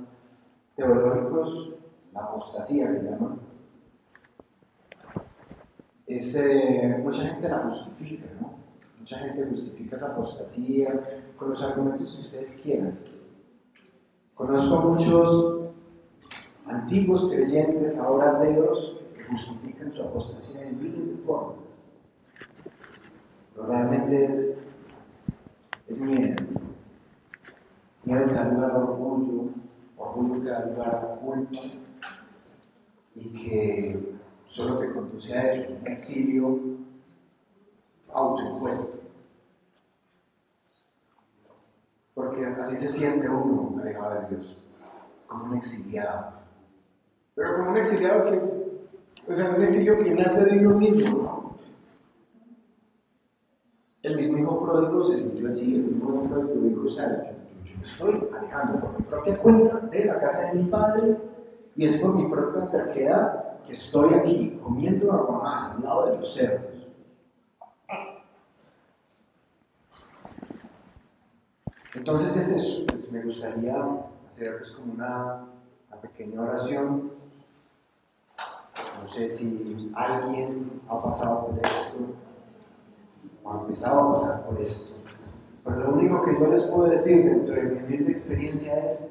teológicos, 0.76 1.74
la 2.12 2.20
apostasía 2.20 2.92
que 2.92 3.02
llaman, 3.02 3.38
es, 6.06 6.38
mucha 7.02 7.22
gente 7.22 7.48
la 7.48 7.58
justifica, 7.58 8.26
¿no? 8.40 8.54
Mucha 8.98 9.18
gente 9.18 9.46
justifica 9.46 9.96
esa 9.96 10.12
apostasía 10.12 11.22
con 11.36 11.50
los 11.50 11.62
argumentos 11.62 12.14
que 12.14 12.20
ustedes 12.20 12.56
quieran. 12.62 12.98
Conozco 14.34 14.80
muchos 14.80 15.72
antiguos 16.66 17.28
creyentes, 17.30 17.96
ahora 17.96 18.36
ateos, 18.36 19.00
justifican 19.30 19.92
su 19.92 20.02
apostasía 20.02 20.66
en 20.66 20.78
miles 20.78 21.06
de 21.06 21.24
formas. 21.24 21.60
Realmente 23.66 24.33
es, 24.33 24.66
miedo. 26.01 26.37
Miedo 28.05 28.27
que 28.27 28.35
da 28.35 28.44
lugar 28.44 28.70
a 28.70 28.79
orgullo, 28.79 29.51
orgullo 29.96 30.40
que 30.40 30.49
da 30.49 30.66
lugar 30.66 30.94
a 30.94 31.20
culpa 31.20 31.61
y 33.14 33.29
que 33.33 34.18
solo 34.44 34.79
te 34.79 34.92
conduce 34.92 35.35
a 35.35 35.53
eso, 35.53 35.73
un 35.81 35.87
exilio 35.88 36.61
autoimpuesto. 38.12 39.01
Porque 42.14 42.46
así 42.46 42.77
se 42.77 42.88
siente 42.88 43.29
uno 43.29 43.79
alejado 43.81 44.20
de 44.20 44.37
Dios, 44.37 44.62
como 45.27 45.44
un 45.44 45.57
exiliado. 45.57 46.33
Pero 47.35 47.57
como 47.57 47.70
un 47.70 47.77
exiliado 47.77 48.25
que 48.25 48.61
o 49.29 49.35
sea, 49.35 49.51
un 49.51 49.62
exilio 49.62 49.96
que 49.96 50.11
nace 50.11 50.44
de 50.44 50.59
uno 50.59 50.77
mismo. 50.77 51.39
El 54.11 54.16
mismo 54.16 54.38
hijo 54.38 54.59
pródigo 54.59 55.05
se 55.05 55.14
sintió 55.14 55.49
así, 55.49 55.77
el 55.77 55.83
mismo 55.85 56.14
hijo 56.14 56.25
pródigo 56.25 56.61
dijo, 56.62 56.83
o 56.85 56.88
sea, 56.88 57.33
yo, 57.64 57.77
me 57.77 57.85
estoy 57.85 58.29
alejando 58.37 58.81
por 58.81 58.99
mi 58.99 59.05
propia 59.05 59.38
cuenta 59.38 59.79
de 59.87 60.05
la 60.05 60.18
casa 60.18 60.46
de 60.46 60.55
mi 60.55 60.64
padre 60.68 61.16
y 61.77 61.85
es 61.85 61.96
por 61.98 62.15
mi 62.15 62.29
propia 62.29 62.69
terquedad 62.71 63.61
que 63.65 63.73
estoy 63.73 64.15
aquí 64.15 64.58
comiendo 64.65 65.13
agua 65.13 65.38
más 65.44 65.77
al 65.77 65.83
lado 65.85 66.06
de 66.06 66.17
los 66.17 66.35
cerdos. 66.35 66.88
Entonces 71.94 72.37
es 72.37 72.50
eso, 72.50 72.87
pues 72.88 73.13
me 73.13 73.23
gustaría 73.23 73.77
hacer 74.29 74.58
pues 74.58 74.73
como 74.73 74.94
una, 74.94 75.44
una 75.88 76.00
pequeña 76.00 76.42
oración 76.42 77.13
no 79.00 79.08
sé 79.08 79.29
si 79.29 79.92
alguien 79.94 80.83
ha 80.88 81.00
pasado 81.00 81.46
por 81.46 81.58
esto 81.58 82.29
o 83.42 83.52
ha 83.52 83.60
empezado 83.60 84.00
a 84.00 84.14
pasar 84.14 84.46
por 84.46 84.60
esto. 84.60 84.96
Pero 85.64 85.76
lo 85.76 85.94
único 85.94 86.24
que 86.24 86.38
yo 86.38 86.46
les 86.46 86.64
puedo 86.64 86.90
decir 86.90 87.24
dentro 87.24 87.54
de 87.54 87.62
mi 87.62 88.10
experiencia 88.10 88.88
es, 88.88 89.02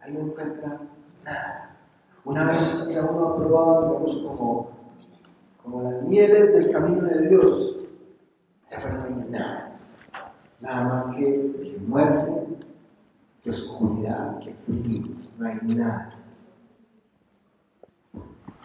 ahí 0.00 0.12
no 0.12 0.20
encuentra 0.20 0.80
nada. 1.24 1.76
Una 2.24 2.46
vez 2.46 2.86
que 2.88 3.00
uno 3.00 3.28
ha 3.28 3.36
probado, 3.36 3.86
digamos, 3.86 4.16
como, 4.16 4.70
como 5.62 5.82
las 5.82 6.02
mieles 6.02 6.52
del 6.52 6.70
camino 6.70 7.02
de 7.02 7.28
Dios, 7.28 7.76
ya 8.70 8.78
fuera 8.78 8.98
no 8.98 9.04
hay 9.04 9.30
nada. 9.30 9.78
Nada 10.60 10.84
más 10.84 11.06
que 11.16 11.78
muerte, 11.86 12.32
que 13.42 13.50
oscuridad, 13.50 14.38
que 14.40 14.52
frío, 14.54 15.14
no 15.38 15.46
hay 15.46 15.58
nada 15.74 16.18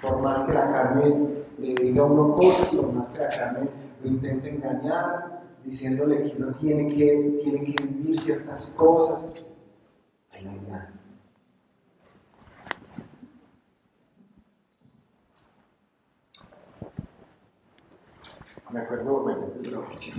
por 0.04 0.22
más 0.22 0.44
que 0.44 0.54
la 0.54 0.72
carne 0.72 1.46
le 1.58 1.76
diga 1.76 2.04
a 2.04 2.06
uno 2.06 2.36
cosas, 2.36 2.70
por 2.70 2.92
más 2.92 3.08
que 3.08 3.20
la 3.20 3.30
carne 3.30 3.70
lo 4.04 4.10
intente 4.10 4.50
engañar, 4.50 5.44
diciéndole 5.64 6.24
que 6.24 6.38
uno 6.38 6.52
tiene 6.52 6.88
que, 6.88 7.38
tiene 7.44 7.64
que 7.64 7.84
vivir 7.84 8.20
ciertas 8.20 8.68
cosas. 8.78 9.28
Ahí. 10.32 10.44
Me 18.72 18.80
acuerdo, 18.80 19.20
acuerdo 19.20 19.50
de. 19.60 20.16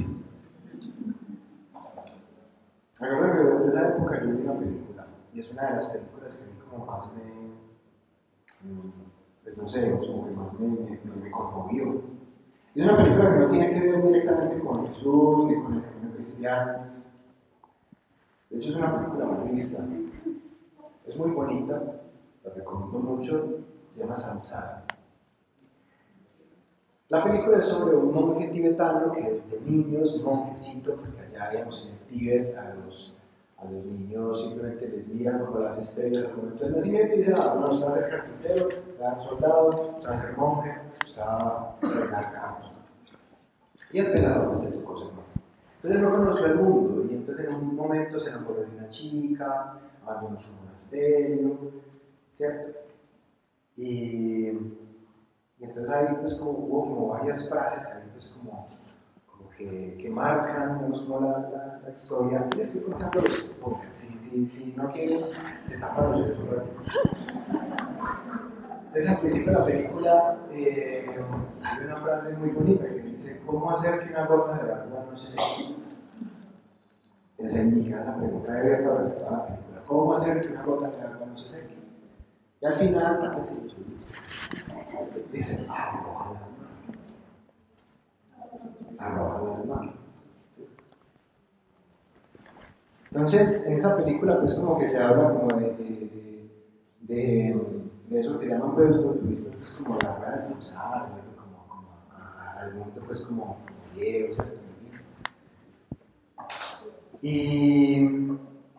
Me 3.00 3.08
acuerdo 3.08 3.64
que 3.64 3.68
esa 3.68 3.88
época 3.88 4.20
yo 4.22 4.30
vi 4.30 4.42
una 4.42 4.58
película, 4.58 5.06
y 5.32 5.40
es 5.40 5.50
una 5.50 5.66
de 5.66 5.74
las 5.74 5.86
películas 5.86 6.36
que 6.36 6.44
a 6.44 6.46
mí 6.46 6.52
como 6.70 6.86
más 6.86 7.12
me, 7.14 7.24
mm, 8.70 8.92
pues 9.42 9.58
no 9.58 9.68
sé, 9.68 9.90
como 9.90 10.26
que 10.26 10.30
más 10.30 10.52
me, 10.54 10.68
me 10.68 11.30
conmovió. 11.32 12.13
Es 12.74 12.82
una 12.82 12.96
película 12.96 13.32
que 13.32 13.38
no 13.38 13.46
tiene 13.46 13.72
que 13.72 13.80
ver 13.80 14.02
directamente 14.02 14.58
con 14.58 14.88
Jesús 14.88 15.46
ni 15.46 15.62
con 15.62 15.74
el 15.74 15.82
camino 15.82 16.12
cristiano. 16.16 16.72
De 18.50 18.56
hecho 18.56 18.70
es 18.70 18.74
una 18.74 18.98
película 18.98 19.26
budista. 19.26 19.78
Es 21.06 21.16
muy 21.16 21.30
bonita, 21.30 21.80
la 22.42 22.50
recomiendo 22.52 22.98
mucho, 22.98 23.60
se 23.90 24.00
llama 24.00 24.16
Samsara. 24.16 24.84
La 27.10 27.22
película 27.22 27.58
es 27.58 27.64
sobre 27.66 27.94
un 27.94 28.12
monje 28.12 28.48
tibetano 28.48 29.12
que 29.12 29.22
desde 29.22 29.60
niños, 29.60 30.20
monjecito, 30.24 30.96
porque 30.96 31.20
allá 31.20 31.50
digamos 31.50 31.80
en 31.86 31.92
el 31.92 31.98
Tíbet 32.08 32.56
a 32.56 32.74
los, 32.74 33.14
a 33.58 33.70
los 33.70 33.84
niños 33.84 34.40
simplemente 34.40 34.88
les 34.88 35.06
miran 35.06 35.44
como 35.44 35.60
las 35.60 35.78
estrellas 35.78 36.24
al 36.24 36.36
momento 36.36 36.64
del 36.64 36.74
nacimiento 36.74 37.14
y 37.14 37.18
dicen, 37.18 37.36
ah, 37.38 37.54
bueno, 37.54 37.70
usted 37.70 37.86
va 37.86 37.90
a 37.90 37.94
ser 37.94 38.10
carpintero, 38.10 38.66
usted 38.66 39.00
a 39.00 39.14
ser 39.14 39.28
soldado, 39.28 39.94
usted 39.96 40.08
a 40.08 40.20
ser 40.22 40.36
monje, 40.36 40.74
Y 43.92 43.98
el 43.98 44.12
pelado 44.12 44.52
pues, 44.52 44.70
le 44.70 44.76
tocó 44.76 44.98
ser 44.98 45.08
monje. 45.08 45.30
Entonces 45.76 46.00
no 46.00 46.10
conoció 46.10 46.46
el 46.46 46.54
mundo 46.56 47.04
y 47.10 47.14
entonces 47.14 47.48
en 47.48 47.54
un 47.56 47.76
momento 47.76 48.18
se 48.18 48.30
enamoró 48.30 48.62
de 48.62 48.76
una 48.76 48.88
chica, 48.88 49.78
abandonó 50.02 50.38
su 50.38 50.52
monasterio, 50.54 51.58
¿cierto? 52.32 52.78
Y 53.76 54.50
y 55.60 55.64
entonces 55.64 55.94
ahí 55.94 56.16
pues 56.20 56.34
como, 56.34 56.50
hubo 56.50 56.80
como 56.82 57.08
varias 57.08 57.48
frases 57.48 57.86
ahí 57.86 58.02
pues 58.12 58.26
como, 58.26 58.66
como 59.26 59.50
que, 59.50 59.96
que, 60.00 60.10
marcan 60.10 60.78
como 60.78 61.20
la, 61.20 61.38
la, 61.38 61.80
la, 61.82 61.90
historia. 61.90 62.48
Y 62.56 62.60
estoy 62.60 62.80
contando 62.82 63.20
los 63.20 63.46
spoilers, 63.46 63.96
si, 63.96 64.18
si, 64.18 64.48
si 64.48 64.74
no 64.76 64.90
quieren, 64.90 65.26
se 65.68 65.78
tapan 65.78 66.10
los 66.12 66.38
ojos. 66.38 66.62
Entonces 68.94 69.10
al 69.10 69.18
principio 69.18 69.52
de 69.52 69.58
la 69.58 69.64
película 69.64 70.38
eh, 70.52 71.04
hay 71.62 71.84
una 71.84 71.96
frase 71.96 72.32
muy 72.34 72.50
bonita 72.50 72.84
que 72.84 73.00
dice, 73.00 73.40
¿cómo 73.44 73.72
hacer 73.72 73.98
que 73.98 74.10
una 74.10 74.24
gota 74.26 74.56
de 74.62 74.72
agua 74.72 75.04
no 75.10 75.16
se 75.16 75.26
seque? 75.26 75.74
Esa 77.38 77.58
indica 77.60 77.98
esa 77.98 78.16
pregunta 78.16 78.56
abierta 78.56 78.90
durante 78.90 79.14
toda 79.16 79.30
la 79.32 79.46
película. 79.46 79.82
¿Cómo 79.88 80.12
hacer 80.12 80.40
que 80.42 80.46
una 80.46 80.62
gota 80.62 80.90
de 80.90 81.00
agua 81.00 81.26
no 81.26 81.36
se 81.36 81.48
seque? 81.48 81.74
Y 82.60 82.66
al 82.66 82.74
final, 82.76 83.18
los 83.36 83.50
oídos 83.50 83.76
dice 85.32 85.66
arrojar 85.68 86.36
al 86.36 86.52
mar. 89.00 89.10
Arrojar 89.10 89.60
al 89.60 89.66
mar. 89.66 89.92
Entonces, 93.10 93.66
en 93.66 93.72
esa 93.72 93.96
película, 93.96 94.38
pues 94.38 94.54
como 94.54 94.78
que 94.78 94.86
se 94.86 95.02
habla 95.02 95.30
como 95.30 95.48
de 95.58 96.14
eso 98.10 98.38
que 98.38 98.46
llaman 98.46 98.74
pues, 98.74 98.90
los 98.90 99.70
como 99.82 99.98
la 99.98 100.16
rueda 100.16 100.34
de 100.34 100.40
samsara, 100.40 101.08
como, 101.36 101.66
como 101.68 101.88
al 102.58 102.74
mundo, 102.74 103.02
pues 103.04 103.20
como, 103.20 103.56
Dios, 103.94 104.36
y, 107.22 108.00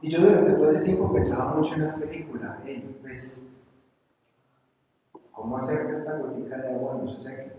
y 0.01 0.09
yo 0.09 0.21
durante 0.21 0.53
todo 0.53 0.69
ese 0.69 0.81
tiempo 0.81 1.11
pensaba 1.11 1.55
mucho 1.55 1.75
en 1.75 1.87
la 1.87 1.95
película, 1.95 2.59
hey, 2.65 2.97
pues 3.01 3.45
¿Cómo 5.35 5.57
hacer 5.57 5.85
que 5.85 5.91
esta 5.91 6.17
gotica 6.17 6.57
de 6.57 6.69
agua 6.69 6.99
no 7.03 7.07
se 7.09 7.19
seque? 7.19 7.51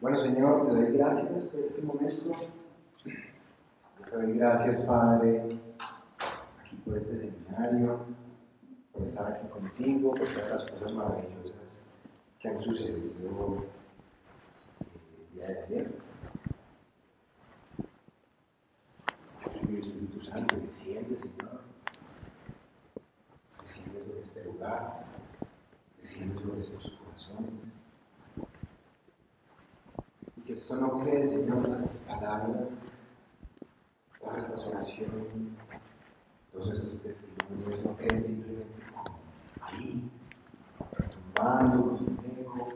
Bueno, 0.00 0.18
Señor, 0.18 0.66
te 0.66 0.74
doy 0.74 0.92
gracias 0.96 1.44
por 1.44 1.60
este 1.60 1.82
momento. 1.82 2.32
Gracias, 4.12 4.80
Padre, 4.86 5.56
aquí 6.58 6.76
por 6.84 6.98
este 6.98 7.16
seminario, 7.16 8.00
por 8.92 9.02
estar 9.02 9.32
aquí 9.32 9.46
contigo, 9.46 10.10
por 10.10 10.26
todas 10.26 10.50
las 10.50 10.70
cosas 10.72 10.92
maravillosas 10.94 11.80
que 12.40 12.48
han 12.48 12.60
sucedido 12.60 13.64
el 14.80 15.34
día 15.34 15.46
de 15.46 15.62
ayer. 15.62 15.94
Espíritu 19.46 20.20
Santo, 20.20 20.56
desciende, 20.56 21.16
Señor. 21.16 21.60
Desciende 23.62 24.04
sobre 24.04 24.20
este 24.22 24.44
lugar, 24.44 25.04
desciende 26.00 26.42
sobre 26.42 26.58
estos 26.58 26.90
corazones. 26.90 27.52
Y 30.36 30.40
que 30.40 30.52
esto 30.54 30.76
no 30.76 31.04
quede, 31.04 31.28
Señor, 31.28 31.68
estas 31.70 31.98
palabras, 31.98 32.72
todas 34.20 34.44
estas 34.44 34.66
oraciones, 34.66 35.50
todos 36.52 36.70
estos 36.70 37.00
testimonios 37.02 37.84
no 37.84 37.96
queden 37.96 38.22
simplemente 38.22 38.74
ahí, 39.60 40.10
retumbando 40.92 41.82
con 41.82 42.02
un 42.02 42.18
eco. 42.38 42.68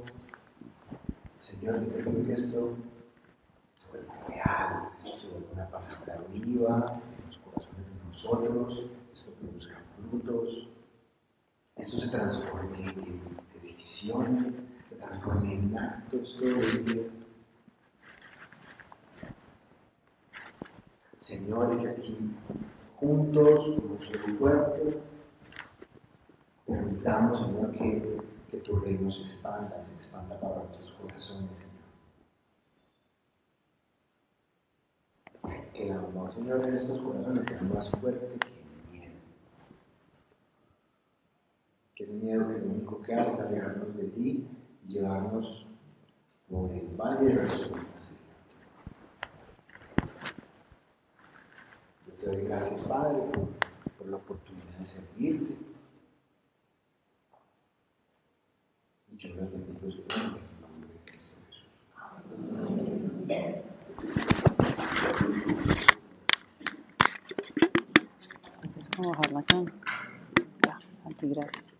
Señor, 1.39 1.81
yo 1.83 1.89
te 1.89 2.03
pido 2.03 2.25
que 2.25 2.33
esto 2.33 2.75
real, 4.29 4.89
esto 5.05 5.29
una 5.53 5.69
palabra 5.69 6.25
viva 6.33 7.01
en 7.19 7.27
los 7.27 7.39
corazones 7.39 7.87
de 7.87 8.07
nosotros, 8.07 8.83
esto 9.13 9.31
produzca 9.33 9.81
frutos, 10.09 10.69
esto 11.77 11.99
se 11.99 12.09
transforme 12.09 12.87
en 12.87 13.21
decisiones, 13.53 14.57
se 14.89 14.97
transforme 14.97 15.55
en 15.55 15.79
actos 15.79 16.37
todo 16.39 16.49
el 16.49 16.85
día. 16.85 17.24
Señor, 21.25 21.81
que 21.81 21.89
aquí 21.89 22.19
juntos, 22.97 23.73
como 23.81 23.99
solo 23.99 24.39
cuerpo, 24.39 25.01
permitamos, 26.67 27.39
Señor, 27.39 27.73
que, 27.73 28.21
que 28.51 28.59
tu 28.59 28.77
reino 28.77 29.09
se 29.09 29.21
expanda, 29.21 29.83
se 29.83 29.95
expanda 29.95 30.39
para 30.39 30.61
otros 30.61 30.93
corazones, 30.93 31.57
Señor. 31.57 31.75
que 35.73 35.89
el 35.89 35.93
amor, 35.93 36.33
Señor, 36.35 36.63
en 36.67 36.75
estos 36.75 37.01
corazones 37.01 37.45
sea 37.45 37.61
más 37.63 37.91
fuerte 37.91 38.27
que 38.39 38.49
el 38.49 39.01
miedo. 39.01 39.15
Que 41.95 42.03
ese 42.05 42.13
miedo 42.13 42.49
que 42.49 42.59
lo 42.59 42.67
único 42.67 43.01
que 43.01 43.15
hace 43.15 43.33
es 43.33 43.41
alejarnos 43.41 43.97
de 43.97 44.05
ti 44.05 44.47
y 44.87 44.93
llevarnos 44.93 45.67
por 46.51 46.71
el 46.71 46.87
valle 46.97 47.25
de 47.25 47.43
las 47.43 47.53
sombras. 47.53 48.13
Yo 52.07 52.14
te 52.25 52.31
doy 52.31 52.45
gracias, 52.47 52.83
Padre, 52.83 53.19
por, 53.99 54.09
la 54.09 54.17
oportunidad 54.17 54.79
de 54.79 54.85
servirte. 54.85 55.57
Y 59.13 59.17
yo 59.17 59.29
los 59.35 59.53
bendigo, 59.53 59.91
Señor, 59.91 60.07
en 60.09 60.23
el 60.23 60.61
nombre 60.61 60.89
de 60.89 60.99
Cristo 61.05 61.37
Jesús. 61.49 61.81
Es 68.79 68.89
como 68.91 69.11
bajar 69.11 69.33
la 69.33 69.43
cama. 69.43 69.73
Ya, 70.67 70.79
Santi, 71.03 71.29
gracias. 71.29 71.74